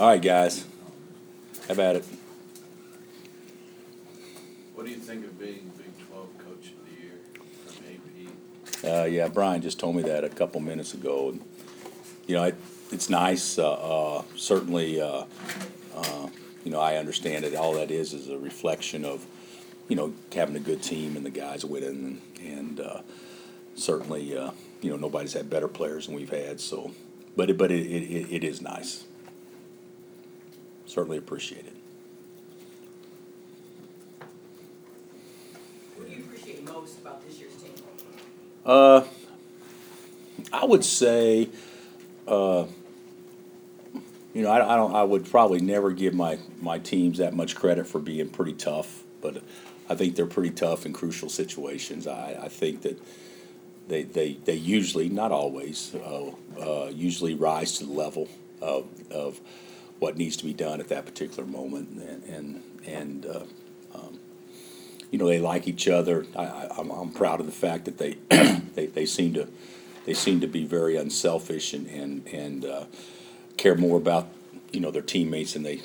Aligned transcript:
All 0.00 0.08
right, 0.08 0.22
guys. 0.22 0.64
How 1.68 1.74
about 1.74 1.96
it? 1.96 2.04
What 4.74 4.86
do 4.86 4.90
you 4.90 4.96
think 4.96 5.24
of 5.26 5.38
being 5.38 5.70
Big 5.76 6.08
Twelve 6.08 6.28
Coach 6.38 6.72
of 6.72 6.86
the 6.86 7.02
Year 7.02 7.20
from 7.66 8.94
AP? 8.94 9.02
Uh, 9.02 9.04
yeah, 9.04 9.28
Brian 9.28 9.60
just 9.60 9.78
told 9.78 9.94
me 9.94 10.02
that 10.04 10.24
a 10.24 10.30
couple 10.30 10.62
minutes 10.62 10.94
ago. 10.94 11.28
And, 11.28 11.42
You 12.26 12.36
know, 12.36 12.44
it, 12.44 12.56
it's 12.90 13.10
nice, 13.10 13.58
uh, 13.58 13.70
uh, 13.70 14.22
certainly, 14.34 14.98
uh, 14.98 15.24
uh, 15.94 16.28
you 16.64 16.72
know, 16.72 16.80
I 16.80 16.96
understand 16.96 17.44
it. 17.44 17.54
All 17.54 17.74
that 17.74 17.90
is 17.90 18.14
is 18.14 18.30
a 18.30 18.38
reflection 18.38 19.04
of, 19.04 19.26
you 19.88 19.96
know, 19.96 20.14
having 20.34 20.56
a 20.56 20.60
good 20.60 20.82
team 20.82 21.16
and 21.16 21.26
the 21.26 21.30
guys 21.30 21.66
winning 21.66 22.18
and, 22.40 22.58
and, 22.58 22.80
uh, 22.80 23.02
certainly, 23.74 24.36
uh, 24.36 24.52
you 24.80 24.88
know, 24.90 24.96
nobody's 24.96 25.34
had 25.34 25.50
better 25.50 25.68
players 25.68 26.06
than 26.06 26.14
we've 26.14 26.30
had, 26.30 26.60
so, 26.60 26.92
but 27.36 27.50
it, 27.50 27.58
but 27.58 27.70
it, 27.70 27.86
it, 27.86 28.36
it 28.36 28.44
is 28.44 28.62
nice. 28.62 29.04
Certainly 30.86 31.18
appreciate 31.18 31.66
it. 31.66 31.76
What 35.96 36.08
do 36.08 36.14
you 36.14 36.24
appreciate 36.24 36.64
most 36.64 37.00
about 37.00 37.26
this 37.26 37.38
year's 37.38 37.54
team? 37.54 37.72
Uh, 38.66 39.04
I 40.52 40.64
would 40.64 40.84
say, 40.84 41.48
uh, 42.28 42.66
you 44.34 44.42
know, 44.42 44.50
I, 44.50 44.74
I 44.74 44.76
don't. 44.76 44.94
I 44.94 45.02
would 45.02 45.30
probably 45.30 45.60
never 45.60 45.90
give 45.92 46.14
my 46.14 46.38
my 46.60 46.78
teams 46.78 47.18
that 47.18 47.34
much 47.34 47.56
credit 47.56 47.86
for 47.86 47.98
being 47.98 48.28
pretty 48.28 48.54
tough, 48.54 49.02
but 49.20 49.42
I 49.88 49.94
think 49.94 50.16
they're 50.16 50.26
pretty 50.26 50.50
tough 50.50 50.86
in 50.86 50.92
crucial 50.92 51.28
situations. 51.28 52.06
I, 52.06 52.38
I 52.44 52.48
think 52.48 52.82
that 52.82 52.98
they, 53.88 54.04
they, 54.04 54.34
they 54.44 54.54
usually, 54.54 55.08
not 55.08 55.32
always, 55.32 55.94
uh, 55.94 56.30
uh, 56.58 56.90
usually 56.90 57.34
rise 57.34 57.78
to 57.78 57.84
the 57.84 57.92
level 57.92 58.28
of, 58.62 58.86
of 59.10 59.40
what 60.02 60.18
needs 60.18 60.36
to 60.36 60.44
be 60.44 60.52
done 60.52 60.80
at 60.80 60.88
that 60.88 61.06
particular 61.06 61.48
moment, 61.48 61.88
and 61.90 62.24
and, 62.24 62.62
and 62.84 63.24
uh, 63.24 63.44
um, 63.94 64.18
you 65.12 65.18
know 65.18 65.28
they 65.28 65.38
like 65.38 65.68
each 65.68 65.86
other. 65.86 66.26
I, 66.36 66.66
I'm 66.76 67.12
proud 67.12 67.38
of 67.38 67.46
the 67.46 67.52
fact 67.52 67.84
that 67.84 67.98
they 67.98 68.18
they, 68.74 68.86
they 68.86 69.06
seem 69.06 69.32
to 69.34 69.46
they 70.04 70.14
seem 70.14 70.40
to 70.40 70.48
be 70.48 70.64
very 70.64 70.96
unselfish 70.96 71.72
and 71.72 71.86
and 71.86 72.26
and 72.26 72.64
uh, 72.64 72.84
care 73.56 73.76
more 73.76 73.96
about 73.96 74.26
you 74.72 74.80
know 74.80 74.90
their 74.90 75.02
teammates 75.02 75.52
than 75.52 75.62
they 75.62 75.82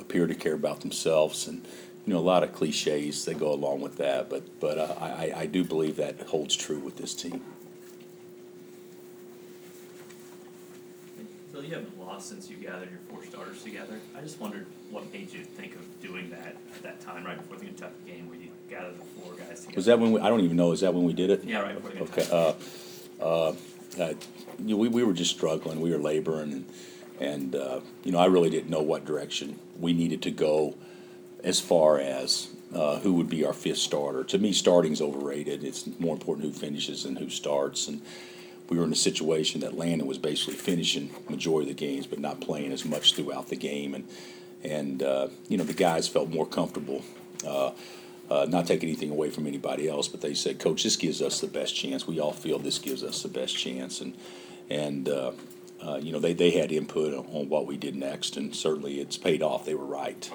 appear 0.00 0.26
to 0.26 0.34
care 0.34 0.54
about 0.54 0.80
themselves 0.80 1.46
and. 1.46 1.68
You 2.06 2.14
know, 2.14 2.20
a 2.20 2.24
lot 2.24 2.42
of 2.42 2.54
cliches 2.54 3.26
that 3.26 3.38
go 3.38 3.52
along 3.52 3.82
with 3.82 3.98
that, 3.98 4.30
but 4.30 4.58
but 4.60 4.78
uh, 4.78 4.94
I, 4.98 5.30
I 5.40 5.46
do 5.46 5.62
believe 5.62 5.96
that 5.96 6.18
holds 6.22 6.56
true 6.56 6.78
with 6.78 6.96
this 6.96 7.12
team. 7.12 7.44
You 11.68 11.74
haven't 11.74 11.98
lost 12.00 12.30
since 12.30 12.48
you 12.48 12.56
gathered 12.56 12.90
your 12.90 13.00
four 13.10 13.22
starters 13.24 13.62
together. 13.62 14.00
I 14.16 14.22
just 14.22 14.40
wondered 14.40 14.66
what 14.90 15.12
made 15.12 15.32
you 15.32 15.44
think 15.44 15.74
of 15.74 16.00
doing 16.00 16.30
that 16.30 16.56
at 16.74 16.82
that 16.82 17.00
time, 17.00 17.24
right 17.24 17.36
before 17.36 17.58
the 17.58 17.66
Kentucky 17.66 17.94
game, 18.06 18.28
where 18.28 18.38
you 18.38 18.48
gathered 18.70 18.98
the 18.98 19.04
four 19.20 19.34
guys 19.34 19.60
together. 19.60 19.76
Was 19.76 19.86
that 19.86 19.98
when 19.98 20.12
we, 20.12 20.20
I 20.20 20.28
don't 20.28 20.40
even 20.40 20.56
know, 20.56 20.72
is 20.72 20.80
that 20.80 20.94
when 20.94 21.04
we 21.04 21.12
did 21.12 21.30
it? 21.30 21.44
Yeah, 21.44 21.60
right 21.60 21.74
before 21.74 21.90
the 21.90 22.00
Okay, 22.04 22.28
uh, 22.32 23.22
uh, 23.22 23.52
uh, 24.00 24.14
you 24.58 24.74
know, 24.74 24.76
we, 24.76 24.88
we 24.88 25.04
were 25.04 25.12
just 25.12 25.30
struggling, 25.30 25.80
we 25.80 25.90
were 25.90 25.98
laboring, 25.98 26.52
and, 26.52 26.66
and, 27.20 27.54
uh, 27.54 27.80
you 28.02 28.12
know, 28.12 28.18
I 28.18 28.26
really 28.26 28.50
didn't 28.50 28.70
know 28.70 28.82
what 28.82 29.04
direction 29.04 29.58
we 29.78 29.92
needed 29.92 30.22
to 30.22 30.30
go 30.30 30.74
as 31.44 31.60
far 31.60 31.98
as, 31.98 32.48
uh, 32.74 32.98
who 33.00 33.12
would 33.14 33.28
be 33.28 33.44
our 33.44 33.52
fifth 33.52 33.78
starter. 33.78 34.24
To 34.24 34.38
me, 34.38 34.52
starting's 34.52 35.00
overrated, 35.00 35.64
it's 35.64 35.86
more 35.98 36.14
important 36.14 36.46
who 36.46 36.52
finishes 36.52 37.02
than 37.02 37.16
who 37.16 37.28
starts, 37.28 37.88
and 37.88 38.00
we 38.70 38.78
were 38.78 38.84
in 38.84 38.92
a 38.92 38.96
situation 38.96 39.60
that 39.60 39.76
Landen 39.76 40.06
was 40.06 40.18
basically 40.18 40.54
finishing 40.54 41.10
majority 41.28 41.70
of 41.70 41.76
the 41.76 41.86
games, 41.86 42.06
but 42.06 42.18
not 42.18 42.40
playing 42.40 42.72
as 42.72 42.84
much 42.84 43.14
throughout 43.14 43.48
the 43.48 43.56
game, 43.56 43.94
and, 43.94 44.08
and, 44.62 45.02
uh, 45.02 45.28
you 45.48 45.56
know, 45.56 45.64
the 45.64 45.72
guys 45.72 46.08
felt 46.08 46.28
more 46.28 46.46
comfortable, 46.46 47.02
uh, 47.46 47.72
uh, 48.30 48.46
not 48.48 48.66
take 48.66 48.82
anything 48.82 49.10
away 49.10 49.30
from 49.30 49.46
anybody 49.46 49.88
else, 49.88 50.06
but 50.08 50.20
they 50.20 50.34
said, 50.34 50.58
Coach, 50.58 50.82
this 50.82 50.96
gives 50.96 51.22
us 51.22 51.40
the 51.40 51.46
best 51.46 51.74
chance. 51.74 52.06
We 52.06 52.20
all 52.20 52.32
feel 52.32 52.58
this 52.58 52.78
gives 52.78 53.02
us 53.02 53.22
the 53.22 53.28
best 53.28 53.56
chance, 53.56 54.00
and 54.02 54.14
and 54.68 55.08
uh, 55.08 55.32
uh, 55.80 55.96
you 56.02 56.12
know 56.12 56.18
they, 56.18 56.34
they 56.34 56.50
had 56.50 56.70
input 56.70 57.14
on, 57.14 57.24
on 57.34 57.48
what 57.48 57.66
we 57.66 57.78
did 57.78 57.96
next, 57.96 58.36
and 58.36 58.54
certainly 58.54 59.00
it's 59.00 59.16
paid 59.16 59.42
off. 59.42 59.64
They 59.64 59.74
were 59.74 59.86
right. 59.86 60.30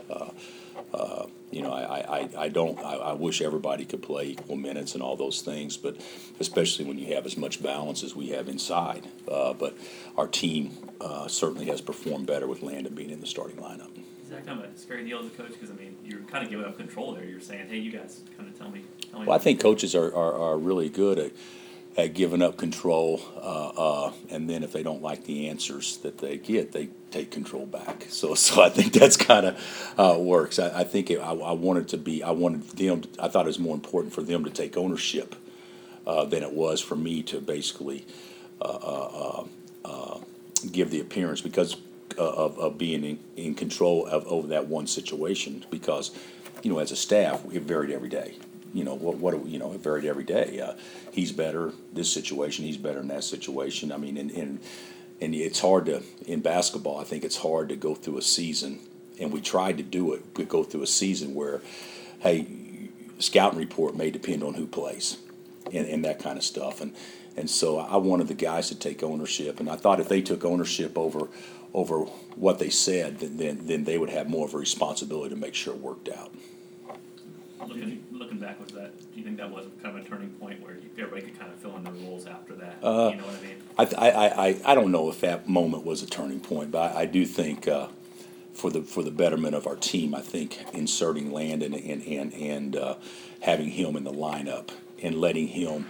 You 1.53 1.61
know, 1.61 1.71
I, 1.71 1.81
I, 1.83 2.17
I- 2.19 2.29
I 2.45 2.49
don't. 2.49 2.79
I, 2.79 2.93
I 2.95 3.13
wish 3.13 3.41
everybody 3.41 3.85
could 3.85 4.01
play 4.01 4.29
equal 4.29 4.55
minutes 4.55 4.95
and 4.95 5.03
all 5.03 5.15
those 5.15 5.41
things, 5.41 5.77
but 5.77 5.95
especially 6.39 6.85
when 6.85 6.97
you 6.97 7.13
have 7.15 7.25
as 7.25 7.37
much 7.37 7.61
balance 7.61 8.03
as 8.03 8.15
we 8.15 8.29
have 8.29 8.47
inside. 8.49 9.07
Uh, 9.29 9.53
but 9.53 9.77
our 10.17 10.27
team 10.27 10.71
uh, 10.99 11.27
certainly 11.27 11.65
has 11.67 11.79
performed 11.81 12.25
better 12.25 12.47
with 12.47 12.61
Landen 12.63 12.93
being 12.95 13.11
in 13.11 13.19
the 13.21 13.27
starting 13.27 13.57
lineup. 13.57 13.89
Is 14.23 14.29
that 14.29 14.45
kind 14.47 14.59
of 14.63 14.65
a 14.65 14.77
scary 14.77 15.03
deal 15.05 15.19
as 15.19 15.27
a 15.27 15.29
coach? 15.29 15.51
Because 15.51 15.69
I 15.69 15.73
mean, 15.75 15.95
you're 16.05 16.21
kind 16.21 16.43
of 16.43 16.49
giving 16.49 16.65
up 16.65 16.75
control 16.77 17.13
there. 17.13 17.23
You're 17.25 17.39
saying, 17.41 17.67
hey, 17.69 17.77
you 17.77 17.91
guys 17.91 18.21
kind 18.37 18.49
of 18.49 18.57
tell 18.57 18.69
me. 18.71 18.83
Tell 19.11 19.19
me 19.19 19.27
Well, 19.27 19.35
I 19.35 19.39
think 19.39 19.59
coaches 19.61 19.93
are, 19.95 20.13
are, 20.15 20.33
are 20.33 20.57
really 20.57 20.89
good 20.89 21.19
at, 21.19 21.31
at 21.95 22.13
giving 22.13 22.41
up 22.41 22.57
control, 22.57 23.21
uh, 23.37 24.07
uh, 24.07 24.13
and 24.29 24.49
then 24.49 24.63
if 24.63 24.71
they 24.71 24.81
don't 24.81 25.01
like 25.01 25.25
the 25.25 25.47
answers 25.47 25.97
that 25.97 26.17
they 26.17 26.37
get, 26.37 26.71
they 26.71 26.89
take 27.11 27.29
control 27.31 27.65
back. 27.65 28.07
So, 28.13 28.35
so 28.35 28.61
I 28.61 28.69
think 28.69 28.93
that's 28.93 29.17
kind 29.17 29.45
of 29.45 29.93
how 29.97 30.13
it 30.13 30.21
works. 30.21 30.59
I, 30.59 30.81
I 30.81 30.83
think 30.83 31.11
it, 31.11 31.19
I, 31.19 31.31
I 31.31 31.51
wanted 31.51 31.87
to 31.89 31.97
be, 31.97 32.23
I 32.23 32.31
wanted 32.31 32.63
them, 32.69 33.03
I 33.19 33.27
thought 33.27 33.45
it 33.45 33.47
was 33.47 33.59
more 33.59 33.75
important 33.75 34.13
for 34.13 34.21
them 34.21 34.43
to 34.43 34.49
take 34.49 34.77
ownership 34.77 35.35
uh, 36.05 36.25
than 36.25 36.43
it 36.43 36.53
was 36.53 36.79
for 36.79 36.95
me 36.95 37.23
to 37.23 37.41
basically 37.41 38.05
uh, 38.61 38.65
uh, 38.65 39.45
uh, 39.85 39.87
uh, 39.87 40.19
give 40.71 40.91
the 40.91 40.99
appearance 40.99 41.41
because 41.41 41.75
uh, 42.17 42.29
of, 42.29 42.59
of 42.59 42.77
being 42.77 43.03
in, 43.03 43.19
in 43.35 43.55
control 43.55 44.05
of 44.05 44.25
over 44.27 44.47
that 44.47 44.67
one 44.67 44.87
situation. 44.87 45.65
Because, 45.69 46.11
you 46.61 46.71
know, 46.71 46.79
as 46.79 46.91
a 46.91 46.95
staff, 46.95 47.43
it 47.51 47.63
varied 47.63 47.91
every 47.91 48.09
day. 48.09 48.35
You 48.73 48.83
know, 48.83 48.95
what, 48.95 49.17
what, 49.17 49.45
you 49.45 49.59
know, 49.59 49.71
it 49.73 49.81
varied 49.81 50.05
every 50.05 50.23
day. 50.23 50.59
Uh, 50.59 50.73
he's 51.11 51.31
better 51.31 51.73
this 51.93 52.11
situation, 52.11 52.65
he's 52.65 52.77
better 52.77 52.99
in 52.99 53.07
that 53.09 53.23
situation. 53.23 53.91
I 53.91 53.97
mean, 53.97 54.17
and, 54.17 54.31
and, 54.31 54.59
and 55.21 55.35
it's 55.35 55.59
hard 55.59 55.85
to, 55.85 56.01
in 56.25 56.41
basketball, 56.41 56.99
I 56.99 57.03
think 57.03 57.23
it's 57.23 57.37
hard 57.37 57.69
to 57.69 57.75
go 57.75 57.93
through 57.95 58.17
a 58.17 58.21
season, 58.23 58.79
and 59.19 59.31
we 59.31 59.41
tried 59.41 59.77
to 59.77 59.83
do 59.83 60.13
it, 60.13 60.33
but 60.33 60.49
go 60.49 60.63
through 60.63 60.81
a 60.81 60.87
season 60.87 61.35
where, 61.35 61.61
hey, 62.19 62.47
scouting 63.19 63.59
report 63.59 63.95
may 63.95 64.11
depend 64.11 64.43
on 64.43 64.55
who 64.55 64.67
plays 64.67 65.17
and, 65.71 65.87
and 65.87 66.05
that 66.05 66.19
kind 66.19 66.37
of 66.37 66.43
stuff. 66.43 66.81
And 66.81 66.95
and 67.35 67.49
so 67.49 67.79
I 67.79 67.97
wanted 67.97 68.27
the 68.27 68.35
guys 68.35 68.69
to 68.69 68.75
take 68.75 69.01
ownership, 69.01 69.59
and 69.59 69.67
I 69.67 69.75
thought 69.75 69.99
if 69.99 70.07
they 70.07 70.21
took 70.21 70.45
ownership 70.45 70.97
over 70.97 71.27
over 71.73 71.99
what 72.35 72.59
they 72.59 72.69
said, 72.69 73.19
then 73.19 73.37
then, 73.37 73.59
then 73.67 73.83
they 73.83 73.97
would 73.97 74.09
have 74.09 74.29
more 74.29 74.45
of 74.45 74.53
a 74.53 74.57
responsibility 74.57 75.33
to 75.33 75.39
make 75.39 75.55
sure 75.55 75.73
it 75.73 75.81
worked 75.81 76.09
out. 76.09 76.33
Looking 77.67 78.03
looking 78.11 78.39
back, 78.39 78.59
was 78.59 78.71
that? 78.73 78.97
Do 79.13 79.17
you 79.19 79.23
think 79.23 79.37
that 79.37 79.49
was 79.51 79.65
kind 79.81 79.97
of 79.97 80.05
a 80.05 80.07
turning 80.09 80.29
point 80.31 80.61
where 80.61 80.73
you, 80.75 80.89
everybody 80.97 81.23
could 81.23 81.39
kind 81.39 81.51
of 81.51 81.59
fill 81.59 81.75
in 81.77 81.83
their 81.83 81.93
roles 81.93 82.25
after 82.25 82.53
that? 82.55 82.77
Uh, 82.83 83.09
you 83.11 83.17
know 83.17 83.25
what 83.25 83.39
I 83.39 83.41
mean? 83.41 83.63
I, 83.77 83.85
th- 83.85 83.97
I, 84.01 84.09
I, 84.09 84.47
I- 84.49 84.61
I 84.71 84.75
don't 84.75 84.91
know 84.91 85.09
if 85.09 85.21
that 85.21 85.47
moment 85.47 85.85
was 85.85 86.01
a 86.03 86.07
turning 86.07 86.39
point, 86.39 86.71
but 86.71 86.95
I, 86.95 87.01
I 87.01 87.05
do 87.05 87.25
think 87.25 87.67
uh, 87.67 87.87
for 88.53 88.69
the 88.69 88.81
for 88.81 89.03
the 89.03 89.11
betterment 89.11 89.55
of 89.55 89.65
our 89.67 89.75
team, 89.75 90.13
I 90.15 90.21
think 90.21 90.59
inserting 90.73 91.31
Landen 91.31 91.73
and 91.73 92.03
and 92.03 92.33
and 92.33 92.75
uh, 92.75 92.95
having 93.41 93.69
him 93.69 93.95
in 93.95 94.03
the 94.03 94.11
lineup 94.13 94.69
and 95.01 95.15
letting 95.19 95.47
him 95.47 95.87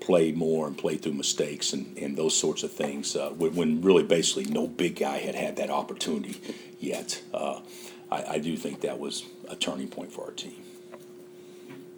play 0.00 0.32
more 0.32 0.66
and 0.66 0.76
play 0.76 0.96
through 0.96 1.12
mistakes 1.12 1.72
and, 1.72 1.96
and 1.96 2.16
those 2.16 2.36
sorts 2.36 2.64
of 2.64 2.72
things 2.72 3.14
uh, 3.14 3.30
when, 3.30 3.54
when 3.54 3.82
really 3.82 4.02
basically 4.02 4.44
no 4.46 4.66
big 4.66 4.96
guy 4.96 5.18
had 5.18 5.36
had 5.36 5.54
that 5.56 5.70
opportunity 5.70 6.40
yet. 6.80 7.22
Uh, 7.32 7.60
I, 8.10 8.24
I 8.34 8.38
do 8.38 8.56
think 8.56 8.80
that 8.80 8.98
was 8.98 9.24
a 9.48 9.54
turning 9.54 9.86
point 9.88 10.12
for 10.12 10.24
our 10.24 10.32
team. 10.32 10.56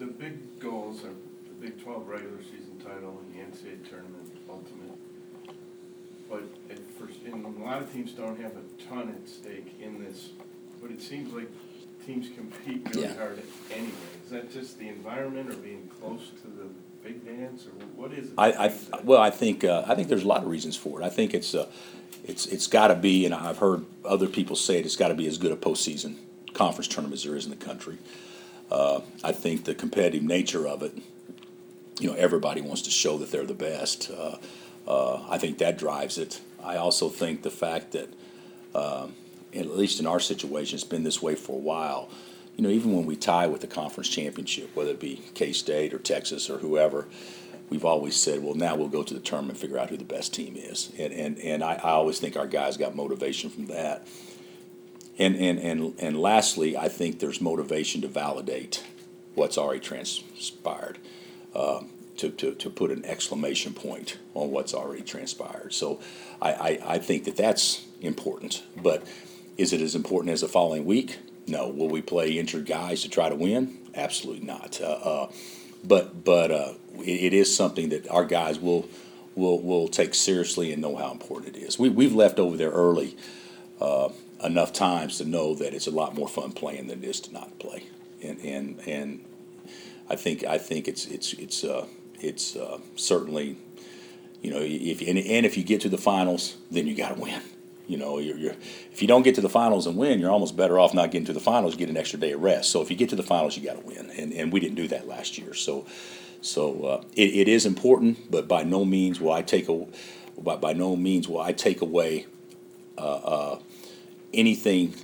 The 0.05 0.11
big 0.13 0.61
goals 0.61 1.03
are 1.03 1.15
the 1.49 1.55
Big 1.67 1.83
Twelve 1.83 2.07
regular 2.07 2.37
season 2.43 2.79
title 2.85 3.19
and 3.25 3.33
the 3.33 3.57
NCAA 3.57 3.89
tournament 3.89 4.31
ultimate. 4.51 4.93
But 6.29 6.43
at 6.71 6.79
first, 6.99 7.21
and 7.25 7.43
a 7.47 7.65
lot 7.65 7.81
of 7.81 7.91
teams 7.91 8.13
don't 8.13 8.39
have 8.39 8.53
a 8.53 8.83
ton 8.87 9.09
at 9.09 9.27
stake 9.27 9.73
in 9.81 10.05
this, 10.05 10.31
but 10.83 10.91
it 10.91 11.01
seems 11.01 11.33
like 11.33 11.49
teams 12.07 12.29
compete 12.37 12.87
really 12.91 13.09
Yeah. 13.09 13.17
hard 13.17 13.43
anyway. 13.73 13.93
Is 14.27 14.31
that 14.31 14.53
just 14.53 14.79
the 14.79 14.89
environment 14.89 15.49
or 15.51 15.55
being 15.57 15.89
close 15.99 16.33
to 16.43 16.49
the 16.49 16.67
big 17.03 17.25
dance 17.25 17.67
or 17.67 17.71
what 17.97 18.13
is 18.13 18.27
it? 18.27 18.35
I, 18.37 18.67
I, 18.67 18.75
well, 19.05 19.23
I 19.23 19.31
think, 19.31 19.65
uh, 19.65 19.85
I 19.87 19.95
think 19.95 20.09
there's 20.09 20.25
a 20.25 20.29
lot 20.29 20.43
of 20.43 20.49
reasons 20.49 20.77
for 20.77 21.01
it. 21.01 21.05
I 21.05 21.09
think 21.09 21.33
it's, 21.33 21.55
uh, 21.55 21.67
it's, 22.25 22.45
it's 22.45 22.67
gotta 22.67 22.95
be, 22.95 23.25
and 23.25 23.35
I've 23.35 23.59
heard 23.59 23.87
other 24.05 24.27
people 24.27 24.55
say 24.55 24.79
it, 24.79 24.85
it's 24.85 24.97
gotta 24.97 25.15
be 25.15 25.27
as 25.27 25.39
good 25.39 25.53
a 25.53 25.57
postseason 25.57 26.17
conference 26.53 26.89
tournament 26.89 27.15
as 27.21 27.25
there 27.25 27.37
is 27.37 27.47
in 27.47 27.51
the 27.51 27.57
country. 27.57 27.97
Uh, 28.71 29.01
I 29.23 29.33
think 29.33 29.65
the 29.65 29.75
competitive 29.75 30.23
nature 30.23 30.67
of 30.67 30.83
it, 30.83 30.97
you 32.01 32.11
know, 32.11 32.17
everybody 32.17 32.61
wants 32.61 32.83
to 32.83 32.91
show 32.91 33.19
that 33.19 33.31
they're 33.31 33.47
the 33.47 33.55
best. 33.55 34.11
Uh, 34.11 34.37
uh, 34.87 35.27
I 35.29 35.39
think 35.39 35.59
that 35.59 35.79
drives 35.79 36.19
it. 36.19 36.41
I 36.63 36.77
also 36.77 37.09
think 37.09 37.43
the 37.43 37.51
fact 37.51 37.93
that, 37.93 38.09
um, 38.75 39.15
at 39.55 39.67
least 39.67 40.01
in 40.01 40.07
our 40.07 40.21
situation, 40.21 40.77
it's 40.77 40.85
been 40.85 41.05
this 41.05 41.23
way 41.23 41.35
for 41.35 41.53
a 41.53 41.61
while. 41.61 42.09
You 42.57 42.65
know, 42.65 42.71
even 42.71 42.95
when 42.95 43.07
we 43.07 43.17
tie 43.17 43.47
with 43.47 43.61
the 43.61 43.67
conference 43.67 44.09
championship, 44.09 44.75
whether 44.75 44.91
it 44.91 45.01
be 45.01 45.23
K 45.35 45.53
State 45.53 45.93
or 45.93 45.99
Texas 45.99 46.49
or 46.49 46.59
whoever, 46.59 47.07
we've 47.69 47.85
always 47.85 48.17
said, 48.17 48.43
well, 48.43 48.55
now 48.55 48.75
we'll 48.75 48.89
go 48.89 49.03
to 49.03 49.15
the 49.15 49.21
tournament 49.21 49.53
and 49.53 49.61
figure 49.61 49.79
out 49.79 49.91
who 49.91 49.97
the 49.97 50.05
best 50.05 50.35
team 50.35 50.57
is. 50.57 50.91
And, 50.99 51.13
and, 51.13 51.39
and 51.39 51.65
I, 51.65 51.75
I 51.75 51.91
always 51.91 52.19
think 52.19 52.37
our 52.37 52.47
guys 52.47 52.77
got 52.77 52.95
motivation 52.95 53.51
from 53.51 53.67
that. 53.67 54.07
And, 55.19 55.37
and, 55.37 55.59
and, 55.59 55.95
and 55.99 56.21
lastly, 56.21 56.77
I 56.77 56.89
think 56.89 57.21
there's 57.21 57.41
motivation 57.41 58.01
to 58.03 58.09
validate 58.09 58.85
what's 59.35 59.57
already 59.57 59.81
transpired, 59.81 60.99
um, 61.55 61.91
to, 62.17 62.31
to, 62.31 62.55
to 62.55 62.71
put 62.71 62.91
an 62.91 63.05
exclamation 63.05 63.75
point 63.75 64.19
on 64.35 64.51
what's 64.51 64.75
already 64.75 65.03
transpired. 65.03 65.73
So 65.73 66.01
I, 66.41 66.53
I, 66.53 66.79
I 66.95 66.99
think 66.99 67.25
that 67.25 67.37
that's 67.37 67.85
important. 68.01 68.63
But 68.77 69.07
is 69.57 69.73
it 69.73 69.81
as 69.81 69.95
important 69.95 70.33
as 70.33 70.41
the 70.41 70.49
following 70.49 70.85
week? 70.85 71.19
No. 71.47 71.69
Will 71.69 71.89
we 71.89 72.03
play 72.03 72.39
injured 72.39 72.67
guys 72.67 73.03
to 73.03 73.09
try 73.09 73.29
to 73.29 73.37
win? 73.37 73.79
Absolutely 73.95 74.47
not. 74.47 74.81
Uh, 74.81 74.85
uh, 74.85 75.33
but 75.85 76.25
but 76.25 76.51
uh, 76.51 76.73
it, 76.99 77.25
it 77.27 77.33
is 77.33 77.55
something 77.55 77.91
that 77.91 78.09
our 78.09 78.25
guys 78.25 78.59
will 78.59 78.89
will 79.35 79.61
will 79.61 79.89
take 79.89 80.15
seriously 80.15 80.73
and 80.73 80.81
know 80.81 80.97
how 80.97 81.13
important 81.13 81.57
it 81.57 81.61
is. 81.61 81.79
We 81.79 81.89
we've 81.89 82.15
left 82.15 82.39
over 82.39 82.57
there 82.57 82.71
early 82.71 83.17
uh, 83.81 84.09
enough 84.45 84.73
times 84.73 85.19
to 85.19 85.25
know 85.25 85.55
that 85.55 85.75
it's 85.75 85.87
a 85.87 85.91
lot 85.91 86.15
more 86.15 86.29
fun 86.29 86.53
playing 86.53 86.89
than 86.89 87.03
it 87.03 87.09
is 87.09 87.21
to 87.21 87.33
not 87.33 87.59
play. 87.59 87.85
And 88.23 88.39
and 88.41 88.81
and 88.87 89.25
I 90.09 90.17
think 90.17 90.45
I 90.45 90.59
think 90.59 90.89
it's 90.89 91.07
it's 91.07 91.33
it's 91.35 91.65
uh, 91.65 91.87
it's 92.21 92.57
uh, 92.57 92.79
certainly 92.97 93.57
you 94.43 94.51
know 94.51 94.61
if 94.61 95.01
and, 95.01 95.19
and 95.19 95.47
if 95.47 95.57
you 95.57 95.65
get 95.65 95.81
to 95.83 95.89
the 95.89 95.99
finals, 95.99 96.57
then 96.71 96.87
you 96.87 96.95
got 96.95 97.17
to 97.17 97.21
win. 97.21 97.41
You 97.87 97.99
know, 97.99 98.19
you're, 98.19 98.39
you're, 98.39 98.55
if 98.93 99.03
you 99.03 99.09
don't 99.09 99.25
get 99.25 99.35
to 99.35 99.43
the 99.43 99.49
finals 99.51 99.87
and 99.87 99.95
win, 99.99 100.19
you're 100.19 100.31
almost 100.31 100.57
better 100.57 100.79
off 100.79 100.95
not 100.95 101.11
getting 101.11 101.27
to 101.27 101.35
the 101.35 101.41
finals. 101.41 101.77
Get 101.77 101.91
an 101.91 101.99
extra 101.99 102.19
day 102.19 102.33
of 102.33 102.41
rest. 102.41 102.71
So 102.71 102.81
if 102.81 102.91
you 102.91 102.97
get 102.97 103.11
to 103.11 103.17
the 103.17 103.23
finals, 103.23 103.59
you 103.59 103.63
got 103.63 103.79
to 103.79 103.87
win, 103.87 104.11
and 104.11 104.33
and 104.33 104.53
we 104.53 104.61
didn't 104.61 104.77
do 104.77 104.89
that 104.89 105.07
last 105.07 105.37
year. 105.37 105.53
So 105.53 105.87
so 106.41 106.85
uh, 106.85 107.05
it, 107.15 107.35
it 107.35 107.49
is 107.49 107.67
important, 107.67 108.31
but 108.31 108.49
by 108.49 108.65
no 108.65 108.85
means 108.85 109.21
will 109.21 109.33
I 109.33 109.43
take 109.43 109.69
a 109.69 109.87
by, 110.39 110.57
by 110.57 110.73
no 110.73 110.97
means 110.97 111.29
will 111.29 111.41
I 111.41 111.53
take 111.53 111.81
away 111.81 112.27
uh, 112.99 113.01
uh, 113.01 113.59
anything. 114.35 114.95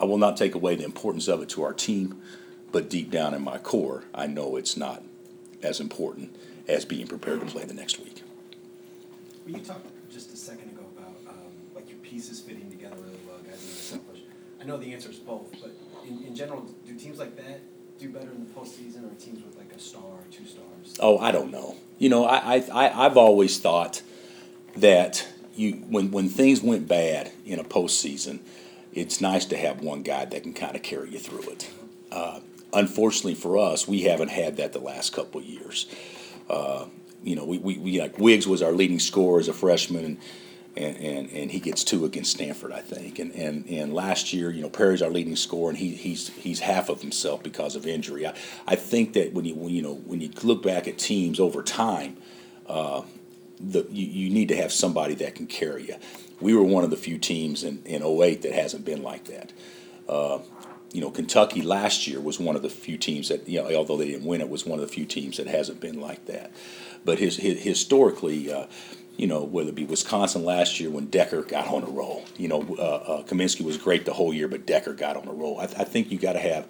I 0.00 0.04
will 0.04 0.18
not 0.18 0.36
take 0.36 0.54
away 0.54 0.74
the 0.74 0.84
importance 0.84 1.28
of 1.28 1.42
it 1.42 1.48
to 1.50 1.62
our 1.62 1.72
team, 1.72 2.20
but 2.72 2.90
deep 2.90 3.10
down 3.10 3.34
in 3.34 3.42
my 3.42 3.58
core, 3.58 4.04
I 4.14 4.26
know 4.26 4.56
it's 4.56 4.76
not 4.76 5.02
as 5.62 5.80
important 5.80 6.34
as 6.68 6.84
being 6.84 7.06
prepared 7.06 7.40
to 7.40 7.46
play 7.46 7.64
the 7.64 7.74
next 7.74 7.98
week. 8.00 8.22
Well, 9.46 9.58
you 9.58 9.64
talked 9.64 9.86
just 10.10 10.32
a 10.32 10.36
second 10.36 10.70
ago 10.70 10.82
about 10.96 11.14
um, 11.28 11.52
like 11.74 11.88
your 11.88 11.98
pieces 11.98 12.40
fitting 12.40 12.70
together 12.70 12.96
really 12.96 13.18
well, 13.26 13.38
guys. 13.46 13.98
I 14.60 14.64
know 14.64 14.76
the 14.76 14.92
answer 14.92 15.10
is 15.10 15.18
both, 15.18 15.50
but 15.60 15.72
in, 16.08 16.24
in 16.24 16.34
general, 16.34 16.66
do 16.86 16.94
teams 16.94 17.18
like 17.18 17.36
that 17.36 17.60
do 17.98 18.08
better 18.08 18.30
in 18.30 18.46
the 18.46 18.50
postseason, 18.52 19.04
or 19.04 19.14
teams 19.20 19.44
with 19.44 19.56
like 19.56 19.72
a 19.74 19.78
star 19.78 20.02
or 20.02 20.24
two 20.30 20.44
stars? 20.46 20.96
Oh, 21.00 21.18
I 21.18 21.32
don't 21.32 21.50
know. 21.50 21.76
You 21.98 22.08
know, 22.08 22.24
I, 22.24 22.56
I, 22.56 22.64
I 22.72 23.06
I've 23.06 23.16
always 23.16 23.58
thought 23.58 24.02
that 24.76 25.28
you 25.56 25.72
when 25.88 26.10
when 26.10 26.28
things 26.28 26.62
went 26.62 26.88
bad 26.88 27.32
in 27.44 27.58
a 27.58 27.64
postseason, 27.64 28.40
it's 28.92 29.20
nice 29.20 29.44
to 29.46 29.56
have 29.56 29.80
one 29.80 30.02
guy 30.02 30.24
that 30.24 30.42
can 30.42 30.54
kind 30.54 30.76
of 30.76 30.82
carry 30.82 31.10
you 31.10 31.18
through 31.18 31.50
it. 31.50 31.70
Uh, 32.10 32.40
unfortunately 32.72 33.34
for 33.34 33.58
us, 33.58 33.88
we 33.88 34.02
haven't 34.02 34.30
had 34.30 34.56
that 34.56 34.72
the 34.72 34.78
last 34.78 35.12
couple 35.12 35.40
of 35.40 35.46
years. 35.46 35.86
Uh, 36.48 36.86
you 37.22 37.34
know, 37.34 37.44
we, 37.44 37.58
we, 37.58 37.78
we 37.78 38.00
like 38.00 38.18
Wiggs 38.18 38.46
was 38.46 38.62
our 38.62 38.72
leading 38.72 38.98
scorer 38.98 39.40
as 39.40 39.48
a 39.48 39.52
freshman, 39.52 40.04
and, 40.04 40.18
and, 40.76 40.96
and, 40.96 41.30
and 41.30 41.50
he 41.50 41.58
gets 41.58 41.82
two 41.82 42.04
against 42.04 42.32
Stanford, 42.32 42.70
I 42.70 42.80
think. 42.80 43.18
And, 43.18 43.32
and 43.32 43.66
and 43.66 43.94
last 43.94 44.32
year, 44.32 44.50
you 44.50 44.60
know, 44.60 44.68
Perry's 44.68 45.00
our 45.00 45.10
leading 45.10 45.36
scorer, 45.36 45.70
and 45.70 45.78
he, 45.78 45.94
he's 45.94 46.28
he's 46.28 46.60
half 46.60 46.88
of 46.90 47.00
himself 47.00 47.42
because 47.42 47.76
of 47.76 47.86
injury. 47.86 48.26
I, 48.26 48.34
I 48.66 48.76
think 48.76 49.14
that 49.14 49.32
when 49.32 49.46
you 49.46 49.54
when, 49.54 49.70
you 49.70 49.82
know 49.82 49.94
when 49.94 50.20
you 50.20 50.30
look 50.42 50.62
back 50.62 50.86
at 50.86 50.98
teams 50.98 51.40
over 51.40 51.62
time, 51.62 52.18
uh, 52.66 53.02
the 53.60 53.86
you, 53.90 54.06
you 54.06 54.30
need 54.30 54.48
to 54.48 54.56
have 54.56 54.72
somebody 54.72 55.14
that 55.14 55.34
can 55.34 55.46
carry 55.46 55.86
you. 55.86 55.96
We 56.40 56.54
were 56.54 56.62
one 56.62 56.84
of 56.84 56.90
the 56.90 56.96
few 56.96 57.18
teams 57.18 57.64
in, 57.64 57.82
in 57.84 58.02
08 58.02 58.42
that 58.42 58.52
hasn't 58.52 58.84
been 58.84 59.02
like 59.02 59.24
that. 59.24 59.52
Uh, 60.08 60.40
you 60.92 61.00
know, 61.00 61.10
Kentucky 61.10 61.62
last 61.62 62.06
year 62.06 62.20
was 62.20 62.38
one 62.38 62.54
of 62.54 62.62
the 62.62 62.70
few 62.70 62.96
teams 62.96 63.28
that, 63.28 63.48
you 63.48 63.60
know, 63.60 63.74
although 63.74 63.96
they 63.96 64.06
didn't 64.06 64.26
win 64.26 64.40
it, 64.40 64.48
was 64.48 64.64
one 64.64 64.78
of 64.78 64.86
the 64.86 64.92
few 64.92 65.04
teams 65.04 65.38
that 65.38 65.46
hasn't 65.48 65.80
been 65.80 66.00
like 66.00 66.26
that. 66.26 66.52
But 67.04 67.18
his, 67.18 67.36
his 67.36 67.62
historically, 67.62 68.52
uh, 68.52 68.66
you 69.16 69.26
know, 69.26 69.42
whether 69.42 69.70
it 69.70 69.74
be 69.74 69.84
Wisconsin 69.84 70.44
last 70.44 70.78
year 70.78 70.90
when 70.90 71.08
Dekker 71.08 71.46
got 71.48 71.66
on 71.68 71.82
a 71.82 71.90
roll, 71.90 72.24
you 72.36 72.48
know, 72.48 72.62
uh, 72.78 72.82
uh, 72.82 73.22
Kaminsky 73.24 73.64
was 73.64 73.76
great 73.76 74.04
the 74.04 74.12
whole 74.12 74.32
year, 74.32 74.48
but 74.48 74.66
Dekker 74.66 74.96
got 74.96 75.16
on 75.16 75.26
a 75.26 75.32
roll. 75.32 75.58
I, 75.58 75.64
I 75.64 75.84
think 75.84 76.12
you 76.12 76.18
got 76.18 76.34
to 76.34 76.40
have 76.40 76.66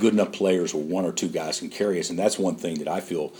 good 0.00 0.12
enough 0.12 0.32
players 0.32 0.74
where 0.74 0.84
one 0.84 1.04
or 1.04 1.12
two 1.12 1.28
guys 1.28 1.60
can 1.60 1.70
carry 1.70 2.00
us, 2.00 2.10
and 2.10 2.18
that's 2.18 2.38
one 2.38 2.56
thing 2.56 2.78
that 2.78 2.88
I 2.88 3.00
feel 3.00 3.32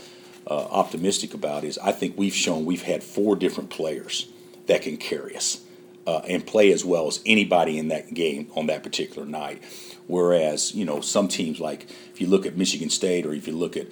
uh, 0.46 0.55
optimistic 0.70 1.35
about. 1.35 1.64
Is 1.64 1.79
I 1.79 1.93
think 1.93 2.17
we've 2.17 2.35
shown 2.35 2.64
we've 2.64 2.82
had 2.82 3.02
four 3.02 3.37
different 3.37 3.70
players 3.70 4.29
that 4.67 4.82
can 4.82 4.96
carry 4.96 5.37
us 5.37 5.61
uh, 6.06 6.20
and 6.29 6.46
play 6.46 6.73
as 6.73 6.85
well 6.85 7.06
as 7.06 7.20
anybody 7.26 7.79
in 7.79 7.88
that 7.88 8.14
game 8.14 8.50
on 8.55 8.67
that 8.67 8.82
particular 8.82 9.26
night. 9.26 9.62
Whereas, 10.06 10.75
you 10.75 10.85
know, 10.85 11.00
some 11.00 11.29
teams 11.29 11.61
like 11.61 11.87
if 12.12 12.20
you 12.20 12.26
look 12.26 12.46
at 12.46 12.56
Michigan 12.56 12.91
State 12.91 13.25
or 13.25 13.32
if 13.32 13.46
you 13.46 13.55
look 13.55 13.76
at 13.76 13.88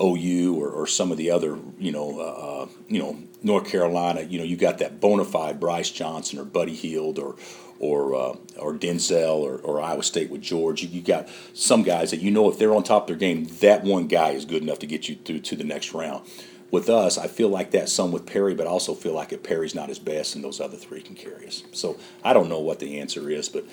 OU 0.00 0.56
or, 0.60 0.68
or 0.68 0.86
some 0.86 1.10
of 1.10 1.16
the 1.16 1.30
other, 1.30 1.58
you 1.78 1.92
know, 1.92 2.20
uh, 2.20 2.22
uh, 2.22 2.68
you 2.88 2.98
know, 2.98 3.18
North 3.42 3.66
Carolina, 3.66 4.22
you 4.22 4.38
know, 4.38 4.44
you 4.44 4.56
got 4.56 4.78
that 4.78 5.00
bona 5.00 5.24
fide 5.24 5.58
Brice 5.58 5.90
Johnson 5.90 6.38
or 6.38 6.44
Buddy 6.44 6.74
Hield 6.74 7.18
or 7.18 7.36
or 7.78 8.14
uh, 8.14 8.36
or 8.58 8.74
Denzel 8.74 9.38
or, 9.38 9.58
or 9.58 9.80
Iowa 9.80 10.02
State 10.02 10.30
with 10.30 10.42
George. 10.42 10.82
You, 10.82 10.88
you 10.88 11.02
got 11.02 11.28
some 11.54 11.82
guys 11.82 12.10
that 12.10 12.20
you 12.20 12.30
know 12.30 12.50
if 12.50 12.58
they're 12.58 12.74
on 12.74 12.82
top 12.82 13.02
of 13.02 13.08
their 13.08 13.16
game, 13.16 13.44
that 13.60 13.84
one 13.84 14.06
guy 14.06 14.30
is 14.30 14.44
good 14.44 14.62
enough 14.62 14.78
to 14.80 14.86
get 14.86 15.08
you 15.08 15.16
through 15.16 15.40
to 15.40 15.56
the 15.56 15.64
next 15.64 15.92
round. 15.92 16.26
With 16.70 16.88
us, 16.90 17.16
I 17.16 17.28
feel 17.28 17.48
like 17.48 17.70
that 17.70 17.88
some 17.88 18.10
with 18.10 18.26
Perry, 18.26 18.54
but 18.54 18.66
I 18.66 18.70
also 18.70 18.94
feel 18.94 19.12
like 19.12 19.32
if 19.32 19.42
Perry's 19.42 19.74
not 19.74 19.88
his 19.88 20.00
best, 20.00 20.34
and 20.34 20.42
those 20.42 20.60
other 20.60 20.76
three 20.76 21.00
can 21.00 21.14
carry 21.14 21.46
us. 21.46 21.62
So 21.72 21.96
I 22.24 22.32
don't 22.32 22.48
know 22.48 22.58
what 22.58 22.80
the 22.80 22.98
answer 22.98 23.30
is, 23.30 23.48
but 23.48 23.64